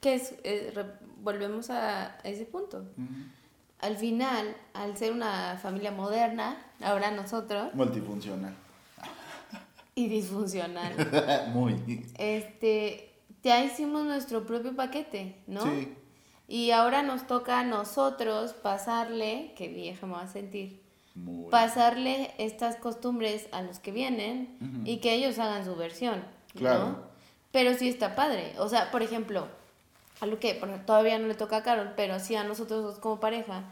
[0.00, 0.72] que es, eh,
[1.20, 2.84] volvemos a ese punto.
[3.80, 8.54] Al final, al ser una familia moderna, ahora nosotros, Multifuncional.
[9.96, 10.94] y disfuncional,
[11.52, 12.06] Muy.
[12.16, 15.64] este, ya hicimos nuestro propio paquete, ¿no?
[15.64, 15.92] Sí.
[16.46, 20.83] Y ahora nos toca a nosotros pasarle, que vieja me va a sentir,
[21.14, 21.48] Muy.
[21.50, 26.24] pasarle estas costumbres a los que vienen y que ellos hagan su versión.
[26.78, 26.98] ¿no?
[27.52, 28.52] Pero sí está padre.
[28.58, 29.46] O sea, por ejemplo,
[30.20, 30.54] algo que
[30.86, 33.62] todavía no le toca a Carol, pero sí a nosotros dos como pareja.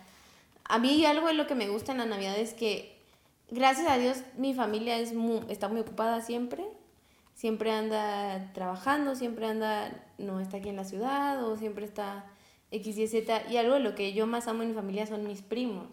[0.64, 2.96] A mí algo de lo que me gusta en la Navidad es que,
[3.50, 6.64] gracias a Dios, mi familia es mu- está muy ocupada siempre.
[7.34, 12.26] Siempre anda trabajando, siempre anda, no está aquí en la ciudad o siempre está
[12.70, 13.50] X, Y, Z.
[13.50, 15.88] Y algo de lo que yo más amo en mi familia son mis primos.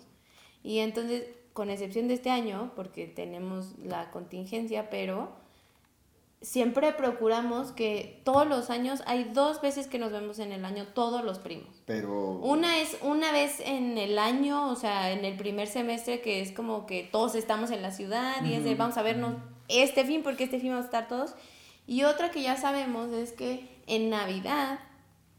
[0.64, 1.24] Y entonces,
[1.60, 5.34] con excepción de este año, porque tenemos la contingencia, pero
[6.40, 10.88] siempre procuramos que todos los años, hay dos veces que nos vemos en el año,
[10.88, 11.82] todos los primos.
[11.86, 12.38] Pero.
[12.38, 16.54] Una es una vez en el año, o sea, en el primer semestre, que es
[16.54, 19.36] como que todos estamos en la ciudad y es de vamos a vernos
[19.68, 21.36] este fin, porque este fin vamos a estar todos.
[21.88, 24.80] Y otra que ya sabemos es que en Navidad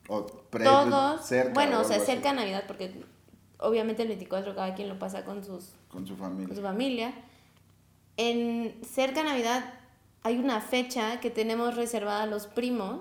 [0.07, 2.93] o todos, cerca bueno, o sea, cerca a Navidad, porque
[3.61, 6.63] obviamente el 24 cada quien lo pasa con sus Con su con su familia.
[6.63, 7.15] familia.
[8.17, 9.65] En cerca Navidad
[10.23, 13.01] hay una fecha que tenemos reservada a los primos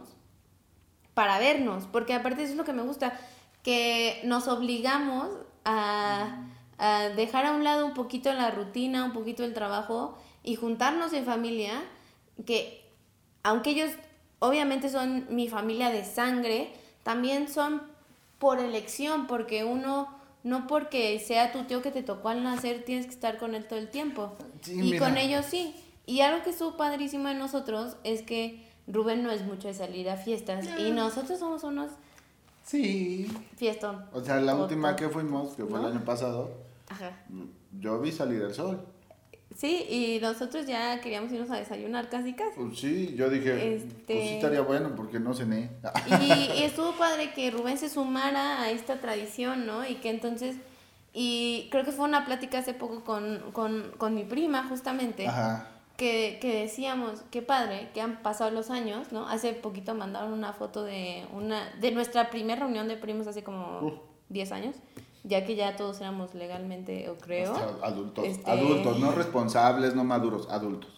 [1.14, 3.20] para vernos, porque aparte eso es lo que me gusta,
[3.64, 5.28] que nos obligamos
[5.66, 6.46] a,
[6.78, 11.12] a dejar a un lado un poquito la rutina, un poquito el trabajo y juntarnos
[11.12, 11.84] en familia,
[12.46, 12.86] que
[13.44, 13.92] aunque ellos
[14.40, 16.72] obviamente son mi familia de sangre,
[17.04, 17.82] también son
[18.38, 23.06] por elección, porque uno no porque sea tu tío que te tocó al nacer tienes
[23.06, 24.36] que estar con él todo el tiempo.
[24.68, 25.76] y con ellos sí.
[26.06, 30.10] Y algo que estuvo padrísimo de nosotros es que Rubén no es mucho de salir
[30.10, 31.92] a fiestas y nosotros somos unos
[32.64, 33.28] Sí.
[33.58, 34.06] Fiestón.
[34.14, 36.52] O sea, la última que fuimos, que fue el año pasado,
[36.88, 37.12] Ajá.
[37.80, 38.80] yo vi salir el sol.
[39.60, 42.56] Sí, y nosotros ya queríamos irnos a desayunar casi casi.
[42.56, 45.70] Pues sí, yo dije, pues sí este estaría bueno porque no cené.
[46.22, 49.86] Y, y estuvo padre que Rubén se sumara a esta tradición, ¿no?
[49.86, 50.56] Y que entonces,
[51.12, 55.28] y creo que fue una plática hace poco con, con, con mi prima justamente.
[55.28, 55.68] Ajá.
[55.98, 59.28] Que, que, decíamos, qué padre, que han pasado los años, ¿no?
[59.28, 64.02] Hace poquito mandaron una foto de una de nuestra primera reunión de primos hace como
[64.30, 64.76] 10 años
[65.24, 67.54] ya que ya todos éramos legalmente, o creo.
[67.84, 70.92] adultos, este, adultos, no responsables, no maduros, adultos.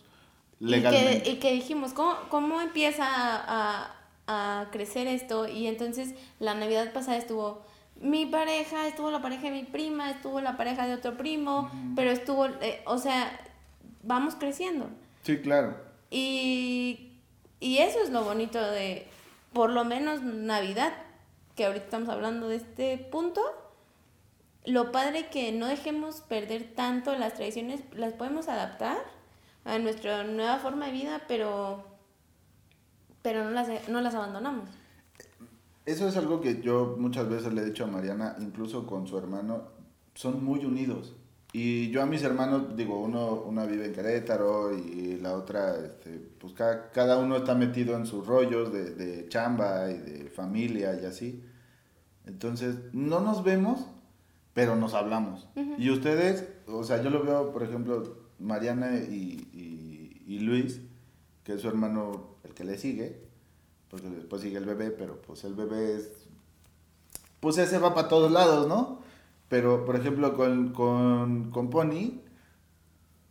[0.59, 1.29] Legalmente.
[1.29, 3.95] Y que, dijimos, ¿cómo, cómo empieza a,
[4.27, 5.47] a, crecer esto?
[5.47, 7.61] Y entonces la Navidad pasada estuvo
[7.99, 12.11] mi pareja, estuvo la pareja de mi prima, estuvo la pareja de otro primo, pero
[12.11, 13.39] estuvo, eh, o sea,
[14.03, 14.89] vamos creciendo.
[15.23, 15.75] Sí, claro.
[16.09, 17.11] Y,
[17.59, 19.07] y eso es lo bonito de,
[19.53, 20.93] por lo menos Navidad,
[21.55, 23.41] que ahorita estamos hablando de este punto,
[24.65, 28.97] lo padre que no dejemos perder tanto las tradiciones, las podemos adaptar
[29.65, 31.83] a nuestra nueva forma de vida, pero,
[33.21, 34.69] pero no, las, no las abandonamos.
[35.85, 39.17] Eso es algo que yo muchas veces le he dicho a Mariana, incluso con su
[39.17, 39.63] hermano,
[40.13, 41.15] son muy unidos.
[41.53, 46.11] Y yo a mis hermanos, digo, uno una vive en Querétaro y la otra, este,
[46.39, 50.97] pues cada, cada uno está metido en sus rollos de, de chamba y de familia
[51.01, 51.43] y así.
[52.25, 53.85] Entonces, no nos vemos,
[54.53, 55.47] pero nos hablamos.
[55.77, 59.47] Y ustedes, o sea, yo lo veo, por ejemplo, Mariana y,
[60.27, 60.81] y, Luis,
[61.43, 63.21] que es su hermano el que le sigue,
[63.89, 66.09] porque después sigue el bebé, pero pues el bebé es,
[67.39, 68.99] pues ese va para todos lados, ¿no?
[69.49, 72.21] Pero, por ejemplo, con, con, con Pony,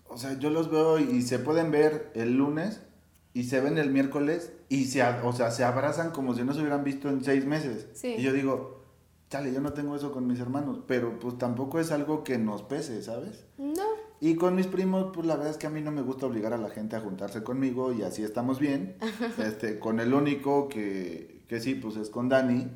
[0.08, 2.82] o sea, yo los veo y se pueden ver el lunes
[3.32, 6.60] y se ven el miércoles y se, o sea, se abrazan como si no se
[6.60, 7.88] hubieran visto en seis meses.
[8.04, 8.79] Y yo digo,
[9.30, 12.62] chale, yo no tengo eso con mis hermanos, pero pues tampoco es algo que nos
[12.62, 13.46] pese, ¿sabes?
[13.56, 13.84] No.
[14.20, 16.52] Y con mis primos, pues la verdad es que a mí no me gusta obligar
[16.52, 18.96] a la gente a juntarse conmigo y así estamos bien.
[19.38, 22.68] este, con el único que, que sí, pues es con Dani.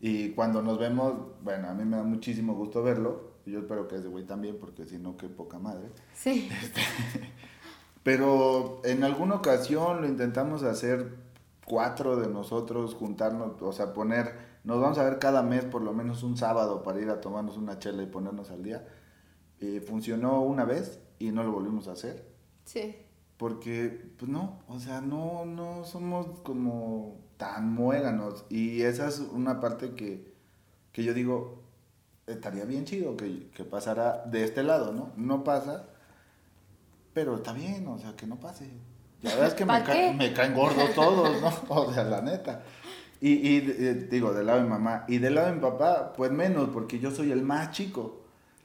[0.00, 3.36] Y cuando nos vemos, bueno, a mí me da muchísimo gusto verlo.
[3.44, 5.88] Yo espero que ese güey también, porque si no, qué poca madre.
[6.14, 6.48] Sí.
[6.62, 6.80] Este,
[8.02, 11.14] pero en alguna ocasión lo intentamos hacer
[11.66, 15.92] cuatro de nosotros, juntarnos, o sea, poner nos vamos a ver cada mes por lo
[15.92, 18.84] menos un sábado para ir a tomarnos una chela y ponernos al día.
[19.60, 22.26] Eh, funcionó una vez y no lo volvimos a hacer.
[22.64, 22.96] Sí.
[23.36, 28.44] Porque, pues no, o sea, no, no somos como tan muéganos.
[28.48, 30.34] Y esa es una parte que,
[30.90, 31.62] que yo digo,
[32.26, 35.12] estaría bien chido que, que pasara de este lado, ¿no?
[35.16, 35.90] No pasa,
[37.14, 38.68] pero está bien, o sea, que no pase.
[39.22, 41.52] La verdad es que me, me caen gordos todos, ¿no?
[41.68, 42.64] O sea, la neta.
[43.20, 43.60] Y, y
[44.10, 45.04] digo, del lado de mamá.
[45.08, 48.22] Y del lado de mi papá, pues menos, porque yo soy el más chico.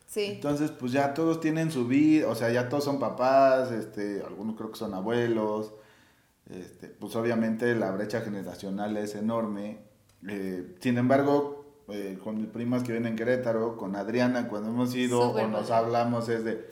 [0.08, 0.26] Sí.
[0.26, 4.58] Entonces, pues ya todos tienen su vida, o sea, ya todos son papás, este, algunos
[4.58, 5.74] creo que son abuelos.
[6.50, 9.80] Este, pues obviamente la brecha generacional es enorme.
[10.28, 14.94] Eh, sin embargo, eh, con mis primas que vienen en Querétaro, con Adriana, cuando hemos
[14.96, 16.68] ido o nos hablamos es de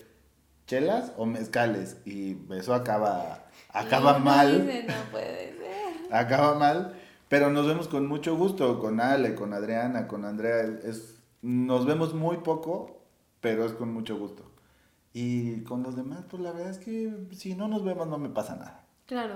[0.68, 1.98] chelas o mezcales.
[2.06, 4.66] Y eso acaba, acaba mal.
[4.66, 6.14] no puede ser.
[6.14, 6.99] Acaba mal.
[7.30, 10.62] Pero nos vemos con mucho gusto, con Ale, con Adriana, con Andrea.
[10.84, 13.04] Es, nos vemos muy poco,
[13.40, 14.44] pero es con mucho gusto.
[15.14, 18.30] Y con los demás, pues la verdad es que si no nos vemos no me
[18.30, 18.84] pasa nada.
[19.06, 19.36] Claro.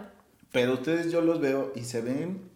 [0.52, 2.50] Pero ustedes yo los veo y se ven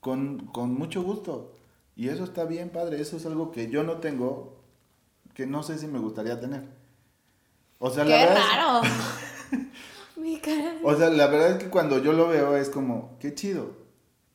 [0.00, 1.54] con, con mucho gusto.
[1.96, 3.00] Y eso está bien, padre.
[3.00, 4.58] Eso es algo que yo no tengo,
[5.34, 6.64] que no sé si me gustaría tener.
[7.78, 8.82] O sea, ¡Qué la verdad raro!
[10.16, 10.76] Mi cara.
[10.82, 13.87] O sea, la verdad es que cuando yo lo veo es como, qué chido.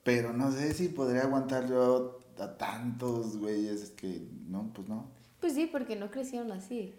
[0.04, 5.12] Pero no sé si podría aguantar yo a tantos güeyes que no, pues no.
[5.40, 6.96] Pues sí, porque no crecieron así.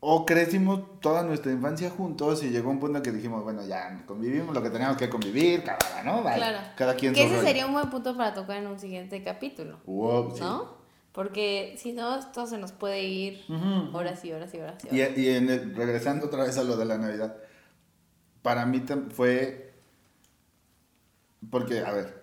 [0.00, 4.52] O crecimos toda nuestra infancia juntos y llegó un punto que dijimos, bueno, ya convivimos
[4.52, 6.22] lo que teníamos que convivir, cada, ¿no?
[6.22, 6.58] claro.
[6.76, 9.78] Cada quien Que ese sería un buen punto para tocar en un siguiente capítulo.
[9.86, 10.82] ¿No?
[11.12, 13.44] Porque si no, esto se nos puede ir
[13.92, 14.82] horas y horas y horas.
[14.90, 17.36] Y, y, en regresando otra vez a lo de la Navidad
[18.42, 18.82] para mí
[19.14, 19.71] fue,
[21.50, 22.22] porque, a ver,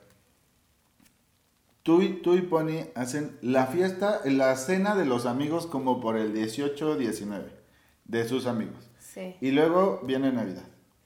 [1.84, 6.18] tú y, tú y Pony hacen la fiesta, la cena de los amigos como por
[6.18, 7.52] el 18 19,
[8.06, 8.90] de sus amigos.
[9.00, 9.36] Sí.
[9.42, 10.66] Y luego viene Navidad.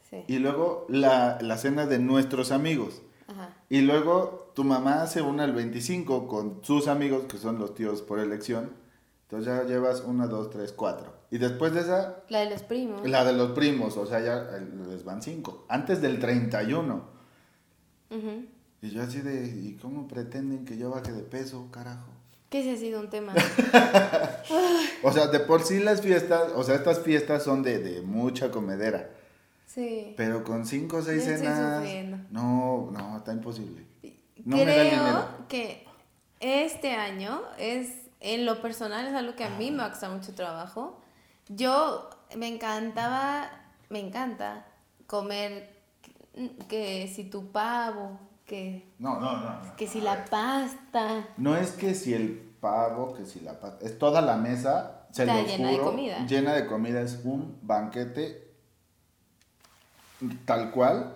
[0.09, 0.23] Sí.
[0.27, 3.01] Y luego la, la cena de nuestros amigos.
[3.27, 3.55] Ajá.
[3.69, 8.01] Y luego tu mamá hace una el 25 con sus amigos, que son los tíos
[8.01, 8.71] por elección.
[9.23, 11.13] Entonces ya llevas una, dos, tres, cuatro.
[11.31, 13.09] Y después de esa, La de los primos.
[13.09, 15.65] la de los primos, o sea, ya eh, les van cinco.
[15.69, 17.13] Antes del 31.
[18.81, 22.07] Y yo así de, ¿y cómo pretenden que yo baje de peso, carajo?
[22.49, 23.33] Que ese ha sido un tema.
[25.03, 28.51] O sea, de por sí las fiestas, o sea, estas fiestas son de, de mucha
[28.51, 29.09] comedera.
[29.65, 30.13] Sí.
[30.15, 32.17] Pero con cinco o seis estoy cenas, sufriendo.
[32.29, 33.85] no, no, está imposible.
[34.45, 35.27] No me da el Creo dinero.
[35.49, 35.85] que
[36.39, 37.89] este año es,
[38.19, 41.01] en lo personal, es algo que a mí me va a costar mucho trabajo.
[41.49, 43.49] Yo me encantaba,
[43.89, 44.65] me encanta
[45.07, 45.69] comer
[46.67, 49.75] que si tu pavo, que, No, no, no.
[49.75, 51.27] que si la pasta.
[51.37, 55.23] No es que si el pavo, que si la pata, es toda la mesa, se
[55.23, 56.25] Está los llena de comida.
[56.25, 58.51] llena de comida, es un banquete
[60.45, 61.15] tal cual.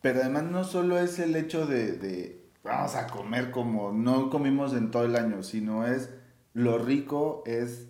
[0.00, 4.72] Pero además no solo es el hecho de, de vamos a comer como no comimos
[4.74, 6.10] en todo el año, sino es
[6.54, 7.86] lo rico, es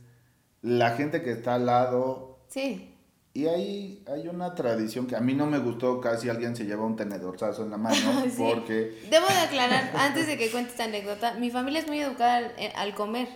[0.60, 2.38] la gente que está al lado.
[2.48, 2.91] Sí,
[3.34, 6.84] Y hay, hay una tradición que a mí no me gustó, casi alguien se lleva
[6.84, 8.34] un tenedorzazo en la mano, Sí.
[8.36, 9.06] porque...
[9.10, 12.44] Debo de aclarar, antes de que cuente esta anécdota, mi familia es muy educada al,
[12.58, 13.28] eh, al comer.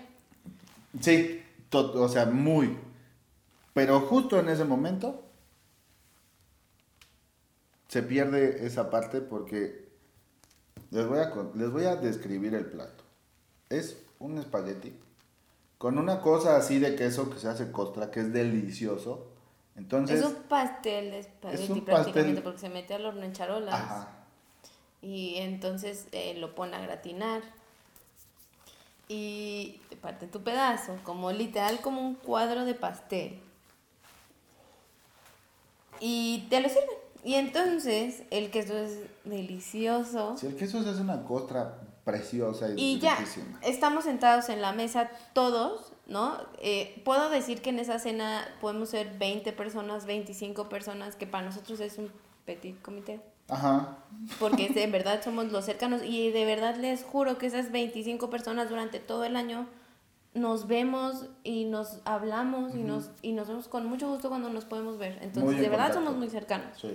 [1.00, 1.42] Sí,
[1.72, 2.76] o sea, muy.
[3.72, 5.22] Pero justo en ese momento
[7.88, 9.88] se pierde esa parte porque
[10.90, 13.04] les voy a, les voy a describir el plato.
[13.68, 14.94] Es un espagueti
[15.78, 19.30] con una cosa así de queso que se hace costra, que es delicioso.
[19.76, 23.74] Entonces, es un pastel de espagueti prácticamente pastel- porque se mete al horno en charolas.
[23.74, 24.08] ajá,
[25.02, 27.42] Y entonces eh, lo pone a gratinar.
[29.08, 33.40] Y te parte tu pedazo, como literal como un cuadro de pastel.
[36.00, 36.88] Y te lo sirven.
[37.24, 40.36] Y entonces el queso es delicioso.
[40.36, 43.18] si el queso hace una costra preciosa y, Y ya,
[43.62, 46.38] estamos sentados en la mesa todos, ¿no?
[46.58, 51.44] Eh, puedo decir que en esa cena podemos ser 20 personas, 25 personas, que para
[51.46, 52.10] nosotros es un
[52.44, 53.20] petit comité.
[53.48, 53.98] Ajá,
[54.40, 58.68] Porque de verdad somos los cercanos y de verdad les juro que esas 25 personas
[58.68, 59.68] durante todo el año
[60.34, 64.64] nos vemos y nos hablamos y, nos, y nos vemos con mucho gusto cuando nos
[64.64, 65.18] podemos ver.
[65.22, 66.04] Entonces, en de verdad contacto.
[66.04, 66.76] somos muy cercanos.
[66.80, 66.92] sí.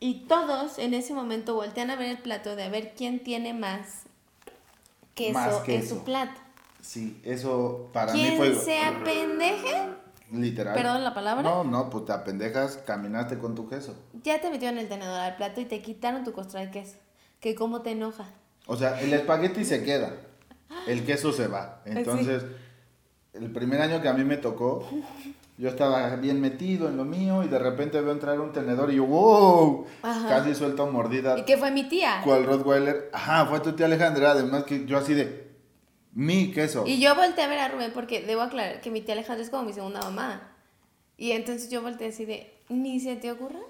[0.00, 3.52] Y todos en ese momento voltean a ver el plato de a ver quién tiene
[3.52, 4.04] más
[5.16, 5.96] queso, Más en queso.
[5.96, 6.40] su plato.
[6.80, 9.88] Sí, eso para mí fue se apendeje,
[10.32, 10.74] literal.
[10.74, 13.94] perdón la palabra, No, no, pues te apendejas, caminaste con tu queso.
[14.22, 16.96] ya te metieron el tenedor al plato y te quitaron tu costra de queso.
[17.40, 18.26] Que cómo te enoja.
[18.66, 20.12] O sea, el espagueti se queda,
[20.86, 21.82] el queso se va.
[21.84, 22.44] Entonces,
[23.32, 24.88] el primer año que a mí me tocó,
[25.56, 28.96] yo estaba bien metido en lo mío y de repente veo entrar un tenedor y
[28.96, 30.28] yo, wow, Ajá.
[30.28, 31.38] casi suelto mordida.
[31.38, 32.20] ¿Y qué fue mi tía?
[32.24, 35.47] Cual Rottweiler, ajá, fue tu tía Alejandra, además que yo así de,
[36.12, 36.84] mi queso.
[36.86, 39.50] Y yo volteé a ver a Rubén porque debo aclarar que mi tía Alejandra es
[39.50, 40.52] como mi segunda mamá.
[41.16, 43.60] Y entonces yo volteé así de, ni se te ocurra,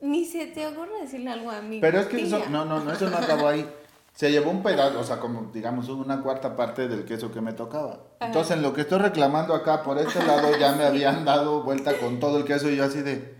[0.00, 1.80] ni se te ocurra decirle algo a mí.
[1.80, 3.66] Pero es que eso, no, no, no, eso no acabó ahí.
[4.14, 7.52] Se llevó un pedazo, o sea, como digamos una cuarta parte del queso que me
[7.52, 8.00] tocaba.
[8.20, 11.98] Entonces, en lo que estoy reclamando acá por este lado, ya me habían dado vuelta
[11.98, 13.34] con todo el queso y yo así de,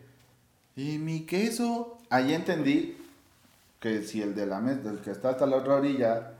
[0.76, 1.98] ¿y mi queso?
[2.10, 2.98] Ahí entendí
[3.80, 6.35] que si el de la mesa, del que está hasta la otra orilla,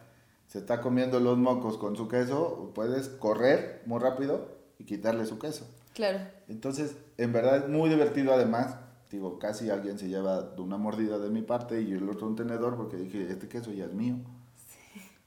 [0.56, 5.38] se está comiendo los mocos con su queso, puedes correr muy rápido y quitarle su
[5.38, 5.66] queso.
[5.92, 6.18] Claro.
[6.48, 8.74] Entonces, en verdad es muy divertido además.
[9.10, 12.74] Digo, casi alguien se lleva una mordida de mi parte y el otro un tenedor
[12.74, 14.16] porque dije, este queso ya es mío.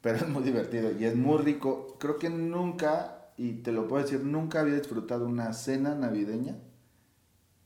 [0.02, 1.98] Pero es muy divertido y es muy rico.
[2.00, 6.58] Creo que nunca, y te lo puedo decir, nunca había disfrutado una cena navideña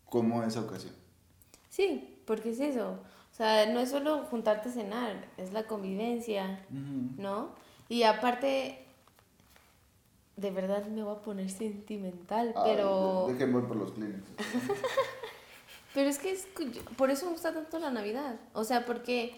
[0.09, 0.93] como esa ocasión.
[1.69, 2.99] Sí, porque es eso.
[3.33, 6.63] O sea, no es solo juntarte a cenar, es la convivencia,
[7.17, 7.49] ¿no?
[7.89, 8.85] Y aparte,
[10.37, 13.25] de verdad me voy a poner sentimental, pero...
[13.27, 14.29] Ay, déjenme por los clínicos.
[15.93, 16.47] Pero es que es,
[16.97, 18.39] por eso me gusta tanto la Navidad.
[18.53, 19.35] O sea, porque,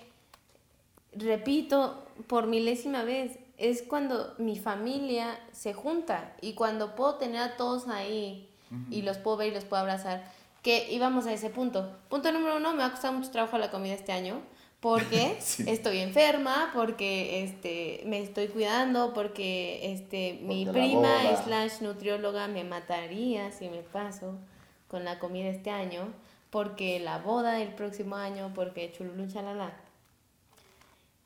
[1.12, 7.58] repito, por milésima vez, es cuando mi familia se junta y cuando puedo tener a
[7.58, 8.50] todos ahí
[8.90, 10.32] y los puedo ver y los puedo abrazar.
[10.66, 11.96] Que íbamos a ese punto.
[12.10, 14.42] Punto número uno, me ha costado mucho trabajo la comida este año.
[14.80, 15.64] Porque Sí.
[15.68, 21.10] estoy enferma, porque este, me estoy cuidando, porque este, mi Porque prima
[21.44, 24.40] slash nutrióloga me mataría si me paso
[24.88, 26.12] con la comida este año,
[26.50, 29.72] porque la boda del próximo año, porque chululun chalala.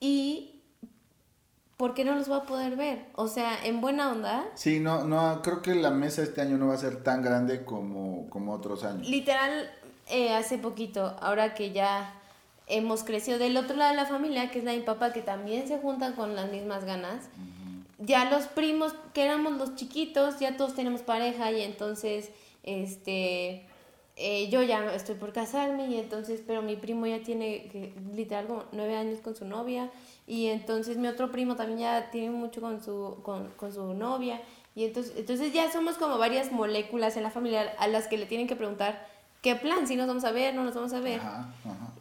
[0.02, 0.59] Y
[1.80, 3.06] ¿por qué no los voy a poder ver?
[3.16, 4.46] O sea, en buena onda.
[4.56, 7.64] Sí, no, no, creo que la mesa este año no va a ser tan grande
[7.64, 9.08] como, como otros años.
[9.08, 9.72] Literal,
[10.10, 12.14] eh, hace poquito, ahora que ya
[12.68, 15.70] hemos crecido del otro lado de la familia, que es la mi papá, que también
[15.70, 17.30] se juntan con las mismas ganas.
[17.98, 22.30] Ya los primos, que éramos los chiquitos, ya todos tenemos pareja y entonces,
[22.64, 23.66] este,
[24.18, 27.72] eh, yo ya estoy por casarme y entonces, pero mi primo ya tiene,
[28.14, 29.90] literal, como nueve años con su novia
[30.30, 34.40] y entonces mi otro primo también ya tiene mucho con su, con, con su novia
[34.76, 38.28] y entonces, entonces ya somos como varias moléculas en la familia a las que le
[38.28, 39.06] tienen que preguntar
[39.42, 41.20] qué plan, si nos vamos a ver, no nos vamos a ver.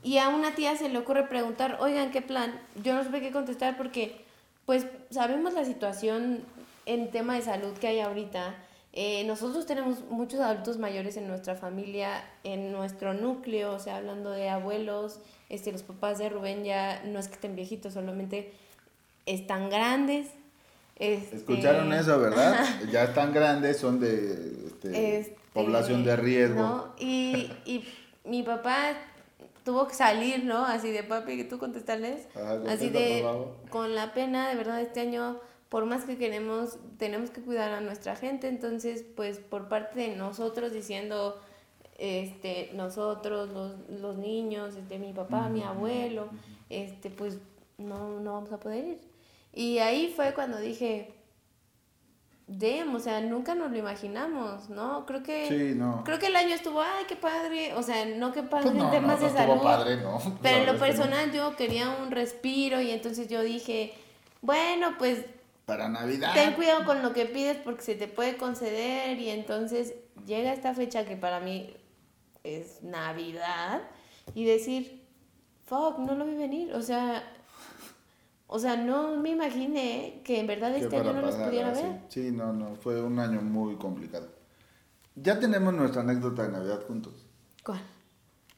[0.03, 2.61] Y a una tía se le ocurre preguntar, oigan, ¿qué plan?
[2.83, 4.25] Yo no sé qué contestar porque,
[4.67, 6.45] pues, sabemos la situación
[6.87, 8.55] en tema de salud que hay ahorita.
[8.93, 14.31] Eh, nosotros tenemos muchos adultos mayores en nuestra familia, en nuestro núcleo, o sea, hablando
[14.31, 18.53] de abuelos, este, los papás de Rubén ya no es que estén viejitos, solamente
[19.27, 20.29] están grandes.
[20.97, 21.37] Este...
[21.37, 22.67] Escucharon eso, ¿verdad?
[22.93, 26.61] ya están grandes, son de este, población de riesgo.
[26.61, 26.95] ¿no?
[26.99, 27.85] Y, y
[28.25, 28.97] mi papá
[29.69, 30.65] tuvo que salir, ¿no?
[30.65, 32.27] Así de papi, que tú contestarles.
[32.67, 33.23] así de,
[33.69, 37.83] con la pena, de verdad, este año, por más que queremos, tenemos que cuidar a
[37.83, 41.39] nuestra gente, entonces, pues, por parte de nosotros diciendo,
[41.99, 46.29] este, nosotros, los, los niños, este, mi papá, mi abuelo,
[46.71, 47.39] este, pues,
[47.77, 49.01] no, no vamos a poder ir.
[49.53, 51.15] Y ahí fue cuando dije,
[52.49, 55.05] Dem, o sea, nunca nos lo imaginamos, ¿no?
[55.05, 58.71] Creo que creo que el año estuvo, ay, qué padre, o sea, no que padre
[58.71, 59.63] pues en temas de salud.
[59.63, 60.19] Padre, no.
[60.41, 63.93] Pero en lo personal yo quería un respiro y entonces yo dije,
[64.41, 65.27] bueno, pues
[65.67, 66.33] para Navidad.
[66.33, 69.93] Ten cuidado con lo que pides porque se te puede conceder y entonces
[70.25, 71.77] llega esta fecha que para mí
[72.45, 73.83] es Navidad
[74.35, 75.05] y decir,
[75.65, 77.23] fuck, no lo vi venir, o sea,
[78.47, 82.01] o sea, no me imaginé que en verdad este año no los pudiera ver.
[82.09, 84.29] Sí, no, no, fue un año muy complicado.
[85.15, 87.27] Ya tenemos nuestra anécdota de Navidad juntos.
[87.63, 87.81] ¿Cuál?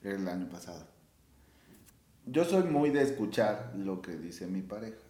[0.03, 0.87] El año pasado.
[2.26, 5.01] Yo soy muy de escuchar lo que dice mi pareja.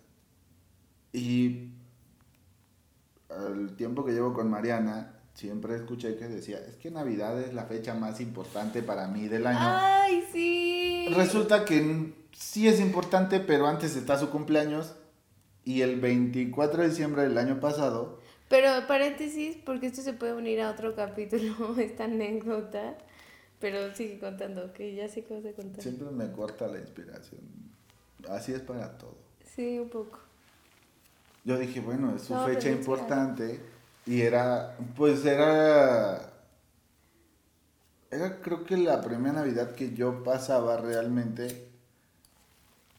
[1.12, 1.73] Y
[3.29, 7.64] al tiempo que llevo con Mariana, siempre escuché que decía, es que Navidad es la
[7.64, 9.59] fecha más importante para mí del año.
[9.61, 11.07] ¡Ay, sí!
[11.14, 14.95] Resulta que sí es importante, pero antes está su cumpleaños
[15.64, 18.20] y el 24 de diciembre del año pasado.
[18.49, 22.99] Pero paréntesis, porque esto se puede unir a otro capítulo, esta anécdota.
[23.61, 25.83] Pero sigue contando, que ya sé qué vas a contar.
[25.83, 27.43] Siempre me corta la inspiración.
[28.28, 29.16] Así es para todo.
[29.55, 30.18] Sí, un poco.
[31.45, 33.61] Yo dije, bueno, es su fecha importante.
[34.07, 36.31] Y era, pues era
[38.11, 41.69] era creo que la primera Navidad que yo pasaba realmente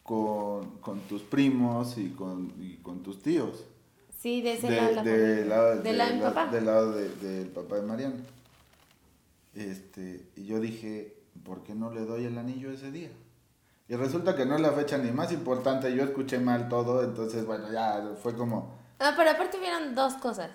[0.02, 3.64] con, con tus primos y con, y con tus tíos.
[4.18, 5.02] Sí, de ese lado.
[5.02, 6.46] De, lado, de, lado de papá.
[6.46, 8.16] Del lado del papá de Mariana.
[9.54, 13.10] Este, y yo dije, ¿por qué no le doy el anillo ese día?
[13.88, 17.44] Y resulta que no es la fecha ni más importante, yo escuché mal todo, entonces
[17.44, 18.78] bueno, ya fue como...
[18.98, 20.50] Ah, pero aparte hubieron dos cosas.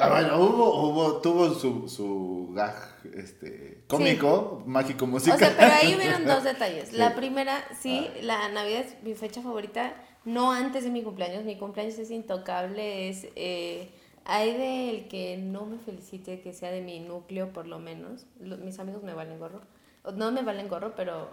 [0.00, 2.74] Ah, bueno, hubo, hubo, tuvo su, su gag
[3.14, 5.36] este, cómico, mágico musical.
[5.36, 6.92] O sea, pero ahí hubieron dos detalles.
[6.92, 8.18] La primera, sí, ah.
[8.22, 9.94] la Navidad es mi fecha favorita,
[10.24, 13.26] no antes de mi cumpleaños, mi cumpleaños es intocable, es...
[13.36, 13.90] Eh,
[14.24, 18.26] hay del que no me felicite, que sea de mi núcleo por lo menos.
[18.38, 19.62] mis amigos me valen gorro.
[20.14, 21.28] No me valen gorro, pero...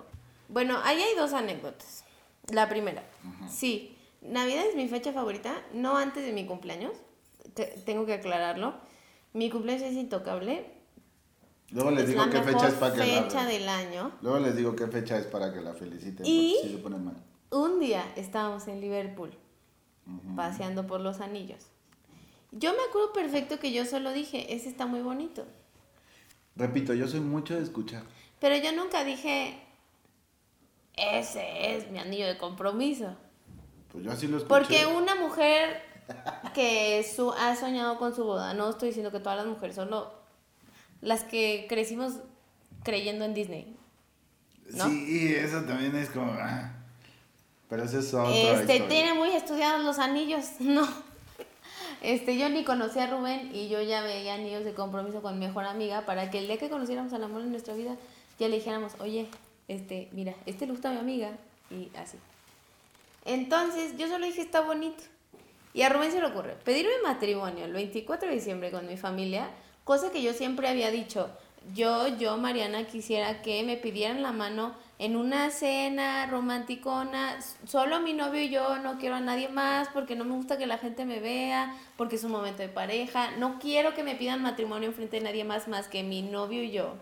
[0.50, 2.06] Bueno, ahí hay dos anécdotas.
[2.50, 3.04] La primera,
[3.50, 6.94] sí, Navidad es mi fecha favorita, no antes de mi cumpleaños
[7.66, 8.76] tengo que aclararlo.
[9.34, 10.66] Mi cumpleaños es intocable.
[11.72, 14.12] Luego les digo qué fecha es para que fecha del año.
[14.22, 16.26] Luego les digo qué fecha es para que la feliciten.
[16.26, 17.16] Y si se ponen mal.
[17.52, 19.32] un día estábamos en Liverpool
[20.36, 21.68] paseando por los anillos.
[22.52, 25.46] Yo me acuerdo perfecto que yo solo dije, ese está muy bonito.
[26.56, 28.04] Repito, yo soy mucho de escuchar.
[28.40, 29.60] Pero yo nunca dije,
[30.96, 33.16] ese es mi anillo de compromiso.
[33.92, 34.50] Pues yo así lo escuché.
[34.50, 35.82] Porque una mujer
[36.54, 38.54] que su, ha soñado con su boda.
[38.54, 40.12] No estoy diciendo que todas las mujeres, solo
[41.02, 42.14] las que crecimos
[42.84, 43.76] creyendo en Disney.
[44.70, 46.32] Sí, eso también es como...
[46.34, 46.74] Ah,
[47.70, 50.88] pero eso es otro Este, tiene muy estudiados los anillos, no.
[52.02, 55.48] Este, yo ni conocía a Rubén y yo ya veía anillos de compromiso con mi
[55.48, 57.98] mejor amiga para que el día que conociéramos al amor en nuestra vida
[58.40, 59.28] ya le dijéramos, oye,
[59.68, 61.32] este, mira, este le gusta a mi amiga
[61.72, 62.18] y así.
[63.26, 65.04] Entonces, yo solo dije, está bonito.
[65.78, 69.52] Y a Rubén se le ocurre pedirme matrimonio el 24 de diciembre con mi familia,
[69.84, 71.30] cosa que yo siempre había dicho,
[71.72, 78.14] yo, yo, Mariana, quisiera que me pidieran la mano en una cena romanticona, solo mi
[78.14, 81.06] novio y yo, no quiero a nadie más porque no me gusta que la gente
[81.06, 84.96] me vea, porque es un momento de pareja, no quiero que me pidan matrimonio en
[84.96, 86.96] frente de nadie más más que mi novio y yo.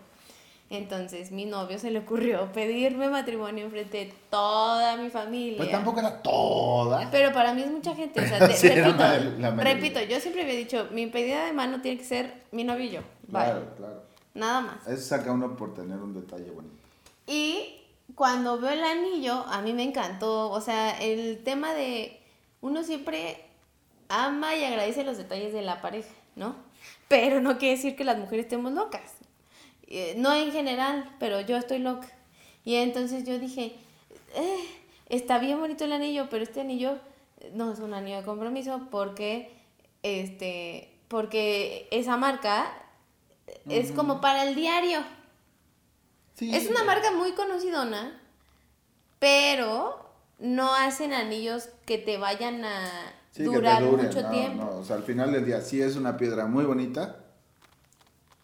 [0.68, 5.58] Entonces, mi novio se le ocurrió pedirme matrimonio en frente de toda mi familia.
[5.58, 7.08] Pues tampoco era toda.
[7.12, 8.20] Pero para mí es mucha gente.
[8.20, 9.74] O sea, Sí, repito, la- la mayoría.
[9.74, 12.90] repito, yo siempre había dicho, mi pedida de mano tiene que ser mi novio y
[12.90, 13.00] yo.
[13.28, 13.42] Bye.
[13.44, 14.02] Claro, claro.
[14.34, 14.86] Nada más.
[14.88, 16.74] Eso saca uno por tener un detalle bonito.
[17.28, 17.80] Y
[18.16, 20.50] cuando veo el anillo, a mí me encantó.
[20.50, 22.20] O sea, el tema de
[22.60, 23.40] uno siempre
[24.08, 26.56] ama y agradece los detalles de la pareja, ¿no?
[27.08, 29.12] Pero no quiere decir que las mujeres estemos locas.
[29.88, 32.08] Eh, no en general, pero yo estoy loca.
[32.64, 33.76] Y entonces yo dije,
[34.34, 34.64] "Eh,
[35.08, 36.98] está bien bonito el anillo, pero este anillo
[37.40, 39.52] eh, no es un anillo de compromiso porque,
[40.02, 42.66] este, porque esa marca
[43.68, 45.00] es como para el diario.
[46.34, 48.20] Sí, Es una marca muy conocidona,
[49.18, 52.90] pero no hacen anillos que te vayan a
[53.30, 54.64] sí, que te durar mucho no, tiempo.
[54.64, 57.24] no, o sea, al final del día sí es una piedra muy bonita,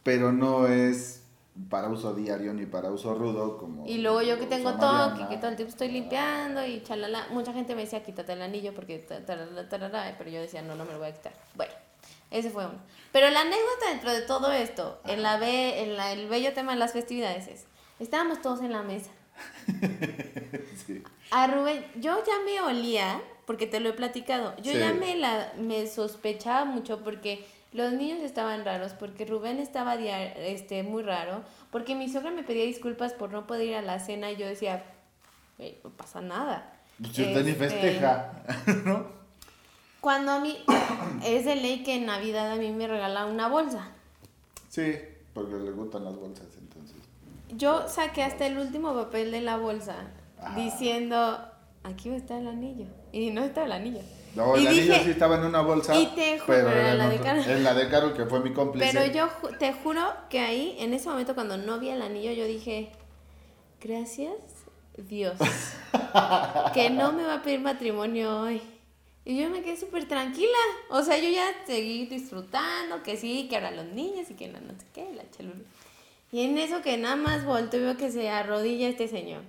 [0.03, 1.22] pero no es
[1.69, 3.87] para uso diario ni para uso rudo como...
[3.87, 7.27] Y luego yo que tengo toque, que todo el tiempo estoy limpiando y chalala.
[7.31, 10.75] Mucha gente me decía, quítate el anillo porque ta- tarara, tarara", pero yo decía, no,
[10.77, 11.35] no me lo voy a quitar.
[11.55, 11.73] Bueno,
[12.31, 12.79] ese fue uno.
[13.13, 16.73] Pero la anécdota dentro de todo esto, en la be- en la, el bello tema
[16.73, 17.67] de las festividades es,
[18.01, 19.11] estábamos todos en la mesa.
[20.87, 21.03] Sí.
[21.31, 24.79] A Rubén, yo ya me olía, porque te lo he platicado, yo Sí.
[24.79, 30.83] ya me, la, me sospechaba mucho porque los niños estaban raros, porque Rubén estaba este,
[30.83, 34.31] muy raro, porque mi suegra me pedía disculpas por no poder ir a la cena
[34.31, 34.85] y yo decía,
[35.59, 36.73] "Güey, no pasa nada.
[37.01, 38.33] Pues si usted ni Este, festeja,
[38.85, 39.07] ¿no?
[40.01, 40.59] Cuando a mí,
[41.25, 43.89] es de ley que en Navidad a mí me regalan una bolsa.
[44.69, 44.95] Sí,
[45.33, 46.97] porque le gustan las bolsas entonces.
[47.57, 49.97] Yo saqué hasta el último papel de la bolsa
[50.45, 50.55] Ah.
[50.57, 51.39] diciendo,
[51.85, 52.87] aquí va a estar el anillo.
[53.13, 54.01] Y no está el anillo.
[54.35, 55.95] No, Y el anillo sí estaba en una bolsa.
[55.95, 57.45] y te juro, pero en la de Carol.
[57.51, 58.91] En la de Carol, que fue mi cómplice.
[58.93, 62.33] Pero yo ju- te juro que ahí, en ese momento cuando no vi el anillo,
[62.33, 62.91] yo dije,
[63.81, 64.35] gracias
[64.97, 65.35] Dios,
[66.75, 68.61] que no me va a pedir matrimonio hoy.
[69.25, 70.59] Y yo me quedé súper tranquila.
[70.91, 74.61] O sea, yo ya seguí disfrutando, que sí, que ahora los niños y que no,
[74.61, 75.61] no sé qué, la chalula.
[76.33, 79.43] Y en eso que nada más volteo y veo que se arrodilla este señor.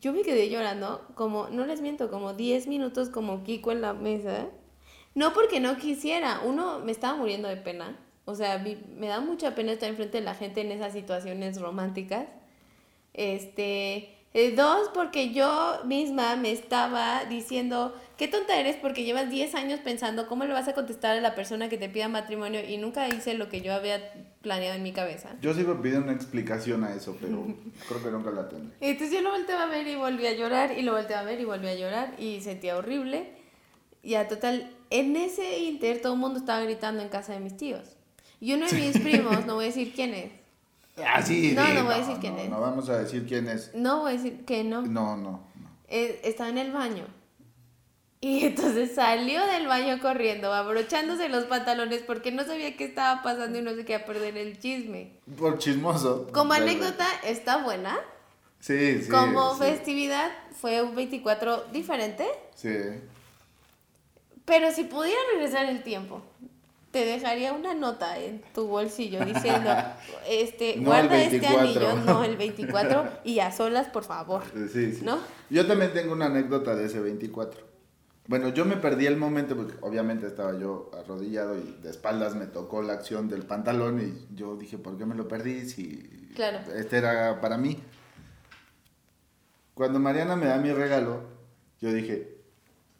[0.00, 3.94] Yo me quedé llorando como, no les miento, como 10 minutos como Kiko en la
[3.94, 4.46] mesa.
[5.14, 7.98] No porque no quisiera, uno me estaba muriendo de pena.
[8.26, 12.26] O sea, me da mucha pena estar enfrente de la gente en esas situaciones románticas.
[13.14, 19.54] Este, eh, dos, porque yo misma me estaba diciendo, qué tonta eres porque llevas 10
[19.54, 22.76] años pensando cómo le vas a contestar a la persona que te pida matrimonio y
[22.78, 24.12] nunca hice lo que yo había
[24.42, 25.30] planeado en mi cabeza.
[25.42, 27.46] Yo sigo pidiendo una explicación a eso, pero
[27.88, 28.74] creo que nunca la tendré.
[28.80, 31.40] Entonces yo lo volteaba a ver y volví a llorar, y lo volteaba a ver
[31.40, 33.32] y volví a llorar, y sentía horrible.
[34.02, 37.56] Y a total, en ese inter todo el mundo estaba gritando en casa de mis
[37.56, 37.96] tíos.
[38.40, 40.30] Y uno de mis primos, no voy a decir quién es,
[41.06, 42.48] Ah, sí, No, sí, no voy a decir quién no, es.
[42.50, 43.74] No vamos a decir quién es.
[43.74, 45.30] no voy a decir que no, No, no.
[45.32, 45.40] no.
[45.88, 47.04] eh, estaba en el baño.
[48.20, 53.58] Y entonces salió del baño corriendo, abrochándose los pantalones porque no sabía qué estaba pasando
[53.58, 55.12] y no se quería perder el chisme.
[55.38, 56.28] Por chismoso.
[56.32, 57.98] Como anécdota, está buena.
[58.58, 59.10] Sí, sí.
[59.10, 59.60] Como sí.
[59.60, 62.26] festividad, fue un 24 diferente.
[62.54, 62.70] Sí.
[64.44, 66.22] Pero si pudiera regresar el tiempo,
[66.92, 69.70] te dejaría una nota en tu bolsillo diciendo,
[70.28, 71.60] este, No guarda este 24.
[71.60, 74.42] anillo, no el 24 y a solas, por favor.
[74.72, 75.00] Sí, sí.
[75.02, 75.18] ¿No?
[75.50, 77.75] Yo también tengo una anécdota de ese 24.
[78.28, 82.46] Bueno, yo me perdí el momento porque obviamente estaba yo arrodillado y de espaldas me
[82.46, 86.58] tocó la acción del pantalón y yo dije, ¿por qué me lo perdí si Claro.
[86.74, 87.78] este era para mí?
[89.74, 91.22] Cuando Mariana me da mi regalo,
[91.80, 92.38] yo dije,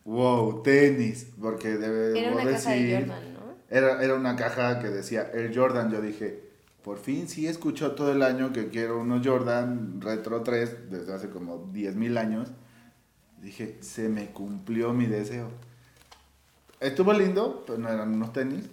[0.04, 3.40] wow, tenis, porque debe Era una caja de Jordan, ¿no?
[3.68, 5.90] Era, era una caja que decía Air Jordan.
[5.90, 6.50] Yo dije,
[6.82, 11.30] por fin sí escuchó todo el año que quiero unos Jordan Retro 3 desde hace
[11.30, 12.52] como 10 mil años.
[13.40, 15.50] Dije, se me cumplió mi deseo.
[16.80, 18.64] Estuvo lindo, pero no eran unos tenis.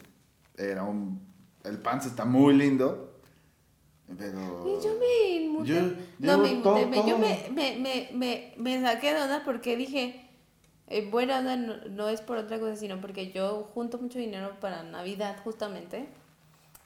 [0.58, 1.22] Era un...
[1.64, 3.12] El pants está muy lindo.
[4.18, 4.64] Pero...
[4.68, 5.68] Y yo me inmuté.
[5.70, 6.64] Yo- no, yo me inmuté.
[6.64, 7.18] todo- me- yo todo.
[7.20, 10.30] me, me, me, me, me saqué de onda porque dije,
[10.88, 14.58] eh, buena onda no, no es por otra cosa, sino porque yo junto mucho dinero
[14.60, 16.08] para Navidad, justamente.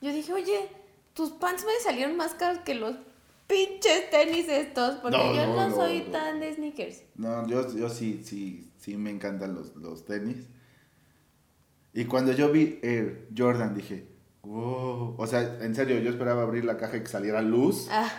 [0.01, 0.69] Yo dije, oye,
[1.13, 2.95] tus pants me salieron más caros que los
[3.47, 6.11] pinches tenis estos, porque No, yo no, no, soy no.
[6.11, 7.03] tan de sneakers.
[7.15, 10.47] No, yo, yo sí, sí, sí me encantan los, los tenis.
[11.93, 14.07] Y cuando yo vi Air Jordan dije,
[14.43, 15.15] Wow.
[15.17, 17.87] O sea, en serio, yo esperaba abrir la caja y que saliera luz.
[17.91, 18.09] Ah,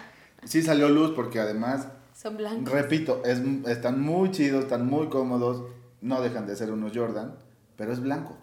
[0.44, 2.70] Sí salió luz porque además, son blancos.
[2.72, 5.64] repito, es, están muy chidos, están muy cómodos.
[6.00, 7.36] No dejan de ser unos Jordan,
[7.76, 8.36] pero es blanco.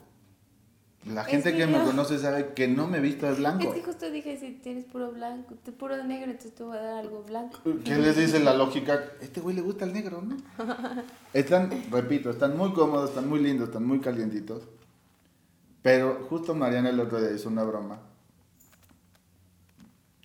[1.06, 3.38] La Es gente que que me conoce sabe que no me he visto de Es
[3.38, 3.72] blanco.
[3.72, 7.24] que justo dije, si tienes puro blanco, puro negro, entonces te voy a dar algo
[7.24, 7.60] blanco.
[7.84, 9.00] ¿Qué les dice la lógica?
[9.22, 10.36] Este güey le gusta el negro, ¿no?
[11.34, 14.64] Están, repito, están muy cómodos, están muy lindos, están muy calientitos.
[15.84, 18.00] Pero justo Mariana el otro día hizo una broma.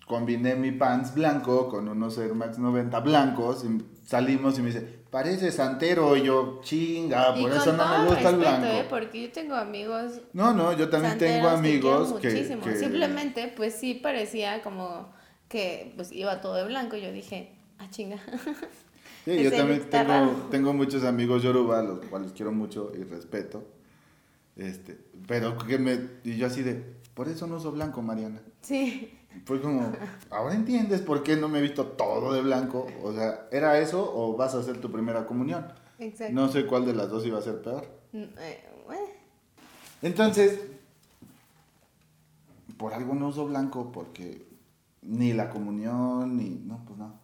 [0.07, 5.00] Combiné mi pants blanco con unos Air Max 90 blancos y salimos y me dice,
[5.11, 6.17] parece santero.
[6.17, 8.67] Y yo, chinga, y por eso no me gusta el respeto, blanco.
[8.67, 8.87] ¿eh?
[8.89, 12.63] Porque yo tengo amigos No, no, yo también tengo amigos que, muchísimo.
[12.63, 15.13] que- Simplemente, pues sí parecía como
[15.49, 16.97] que pues iba todo de blanco.
[16.97, 18.19] y Yo dije, ah, chinga.
[19.27, 23.63] Sí, yo Ese también tengo, tengo muchos amigos yoruba, los cuales quiero mucho y respeto.
[24.57, 24.97] Este,
[25.29, 25.99] pero que me.
[26.25, 26.83] Y yo así de.
[27.13, 28.41] Por eso no uso blanco, Mariana.
[28.63, 29.15] sí.
[29.45, 29.93] Fue como.
[30.31, 32.87] Ahora entiendes por qué no me he visto todo de blanco.
[33.03, 35.67] O sea, ¿era eso o vas a hacer tu primera comunión?
[35.99, 36.35] Exacto.
[36.35, 37.87] No sé cuál de las dos iba a ser peor.
[38.13, 38.65] Mm, eh,
[40.03, 40.61] Entonces.
[42.77, 44.47] Por algo no uso blanco porque.
[45.03, 46.51] Ni la comunión, ni.
[46.51, 47.21] No, pues no.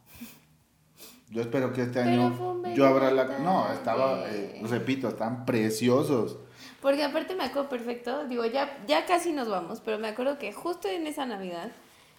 [1.31, 3.25] Yo espero que este Pero año yo abra la...
[3.41, 4.59] No, estaba, detalle.
[4.61, 6.39] eh, repito, están preciosos.
[6.81, 10.53] Porque aparte me acuerdo perfecto, digo, ya, ya casi nos vamos, pero me acuerdo que
[10.53, 11.73] justo en esa Navidad,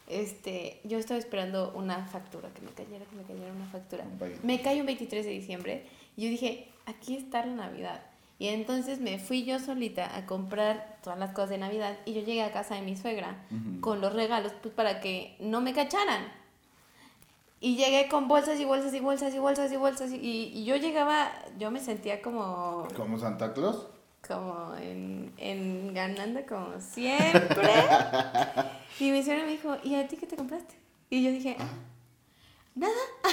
[0.07, 4.05] este, yo estaba esperando una factura, que me cayera, que me cayera una factura.
[4.43, 5.85] Me cae un 23 de diciembre
[6.15, 8.01] y yo dije, aquí está la Navidad.
[8.39, 12.21] Y entonces me fui yo solita a comprar todas las cosas de Navidad y yo
[12.21, 13.43] llegué a casa de mi suegra
[13.81, 16.31] con los regalos pues para que no me cacharan.
[17.59, 20.75] Y llegué con bolsas y bolsas y bolsas y bolsas y bolsas y, y yo
[20.75, 23.87] llegaba, yo me sentía como Como Santa Claus.
[24.25, 27.71] Como en, en ganando como siempre.
[28.99, 30.75] y mi suegra me dijo, ¿y a ti qué te compraste?
[31.09, 31.55] Y yo dije,
[32.75, 32.93] nada.
[33.23, 33.29] Ah,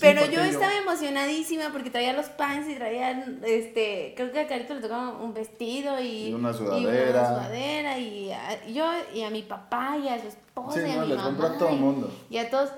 [0.00, 3.10] Pero yo estaba emocionadísima porque traía los pants y traía,
[3.44, 7.10] este, creo que a Carito le tocaba un vestido y, Y una y sudadera.
[7.20, 10.90] una sudadera y a- yo y a mi papá y a su esposa Sí, y
[10.92, 11.46] a no, mi mamá.
[11.54, 12.10] a todo y- mundo.
[12.30, 12.70] Y a todos.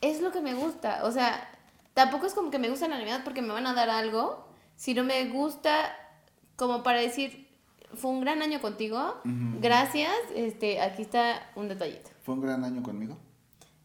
[0.00, 1.00] Es lo que me gusta.
[1.04, 1.48] O sea,
[1.94, 4.46] tampoco es como que me gusta la Navidad porque me van a dar algo,
[4.76, 5.94] sino me gusta
[6.58, 7.46] como para decir,
[7.94, 9.14] fue un gran año contigo,
[9.60, 12.10] gracias, este, aquí está un detallito.
[12.24, 13.16] Fue un gran año conmigo.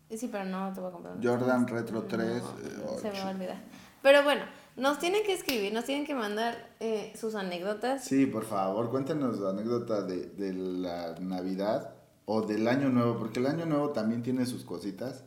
[0.09, 1.15] Sí, pero no te voy a comprar.
[1.23, 1.67] Jordan.
[1.67, 2.27] Retro 3.
[2.27, 3.57] No, eh, se me va a olvidar.
[4.01, 4.41] Pero bueno,
[4.75, 8.03] nos tienen que escribir, nos tienen que mandar eh, sus anécdotas.
[8.03, 11.93] Sí, por favor, cuéntenos la anécdota de, de la Navidad
[12.25, 15.23] o del Año Nuevo, porque el Año Nuevo también tiene sus cositas.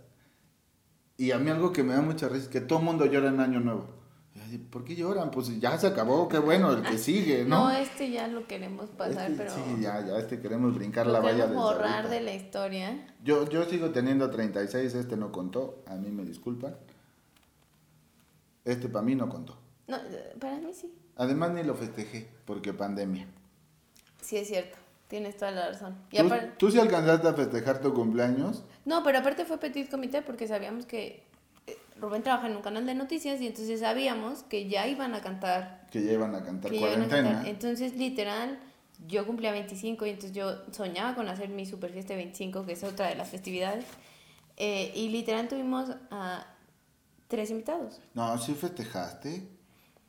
[1.16, 3.28] Y a mí algo que me da mucha risa es que todo el mundo llora
[3.28, 3.95] en Año Nuevo.
[4.59, 5.30] ¿Por qué lloran?
[5.30, 7.64] Pues ya se acabó, qué bueno, el que sigue, ¿no?
[7.64, 11.20] No, este ya lo queremos pasar, Este, pero Sí, ya, ya, este queremos brincar la
[11.20, 13.07] valla desde borrar de la historia.
[13.24, 16.76] Yo, yo sigo teniendo 36, este no contó, a mí me disculpan.
[18.64, 19.57] Este para mí no contó.
[19.86, 20.92] No, eh, para mí sí.
[21.16, 23.26] Además ni lo festejé, porque pandemia.
[24.20, 24.76] Sí, es cierto.
[25.09, 25.96] Tienes toda la razón.
[26.11, 26.28] Y ¿Tú,
[26.59, 28.64] tú sí alcanzaste a festejar tu cumpleaños?
[28.84, 31.22] No, pero aparte fue Petit Comité porque sabíamos que
[32.01, 35.86] Rubén trabaja en un canal de noticias y entonces sabíamos que ya iban a cantar.
[35.90, 37.30] que ya iban a cantar Que iban a cuarentena.
[37.30, 37.49] cantar.
[37.49, 38.59] Entonces, literal,
[39.07, 42.72] yo cumplía 25 y entonces yo soñaba con hacer mi super fiesta de 25, que
[42.72, 43.84] es otra de las festividades.
[44.59, 46.47] Eh, y literal tuvimos a
[47.28, 48.01] tres invitados.
[48.14, 49.49] No, sí festejaste.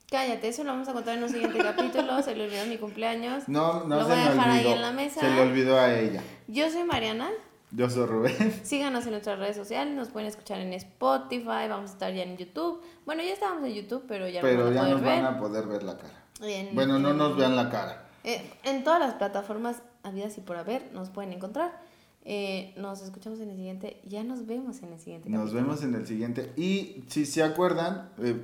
[0.09, 2.21] Cállate, eso lo vamos a contar en un siguiente capítulo.
[2.21, 3.47] Se le olvidó mi cumpleaños.
[3.49, 4.75] No, no Lo se voy a dejar ahí olvidó.
[4.75, 5.19] en la mesa.
[5.19, 6.21] Se le olvidó a ella.
[6.47, 7.29] Yo soy Mariana.
[7.71, 8.53] Yo soy Rubén.
[8.63, 12.37] Síganos en nuestras redes sociales, nos pueden escuchar en Spotify, vamos a estar ya en
[12.37, 12.81] YouTube.
[13.05, 15.23] Bueno, ya estábamos en YouTube, pero ya Pero nos ya van a nos poder van
[15.23, 15.33] ver.
[15.33, 16.25] a poder ver la cara.
[16.41, 18.07] En- Bueno, no nos vean la cara.
[18.23, 21.81] eh, en todas las plataformas habidas y por haber nos pueden encontrar.
[22.29, 25.29] Eh, nos escuchamos en el siguiente, ya nos vemos en el siguiente.
[25.29, 25.61] Nos capítulo.
[25.63, 26.51] vemos en el siguiente.
[26.57, 28.35] Y si se acuerdan, eh,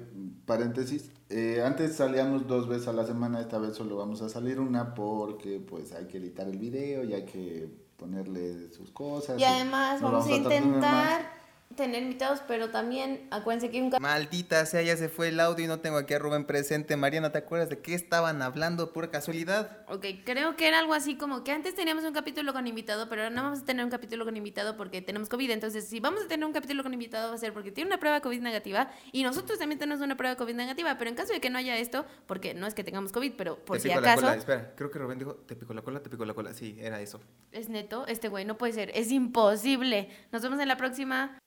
[0.45, 4.59] paréntesis, eh, antes salíamos dos veces a la semana, esta vez solo vamos a salir
[4.61, 9.39] una porque pues hay que editar el video y hay que ponerle sus cosas.
[9.39, 10.53] Y además nos vamos a ver más.
[10.53, 11.42] intentar
[11.76, 15.66] tener invitados, pero también acuérdense que hay un Maldita sea, ya se fue el audio
[15.66, 16.95] y no tengo aquí a Rubén presente.
[16.97, 18.93] Mariana, ¿te acuerdas de qué estaban hablando?
[18.93, 19.80] Pura casualidad.
[19.88, 23.24] Ok, creo que era algo así como que antes teníamos un capítulo con invitado, pero
[23.24, 25.51] ahora no vamos a tener un capítulo con invitado porque tenemos COVID.
[25.51, 27.99] Entonces, si vamos a tener un capítulo con invitado, va a ser porque tiene una
[27.99, 30.97] prueba COVID negativa y nosotros también tenemos una prueba COVID negativa.
[30.97, 33.57] Pero en caso de que no haya esto, porque no es que tengamos COVID, pero
[33.57, 34.36] por te si pico la acaso, cola.
[34.36, 36.53] Espera, creo que Rubén dijo, te pico la cola, te pico la cola.
[36.53, 37.20] Sí, era eso.
[37.51, 40.09] es neto, este güey no puede ser, es imposible.
[40.32, 41.39] Nos vemos en la próxima.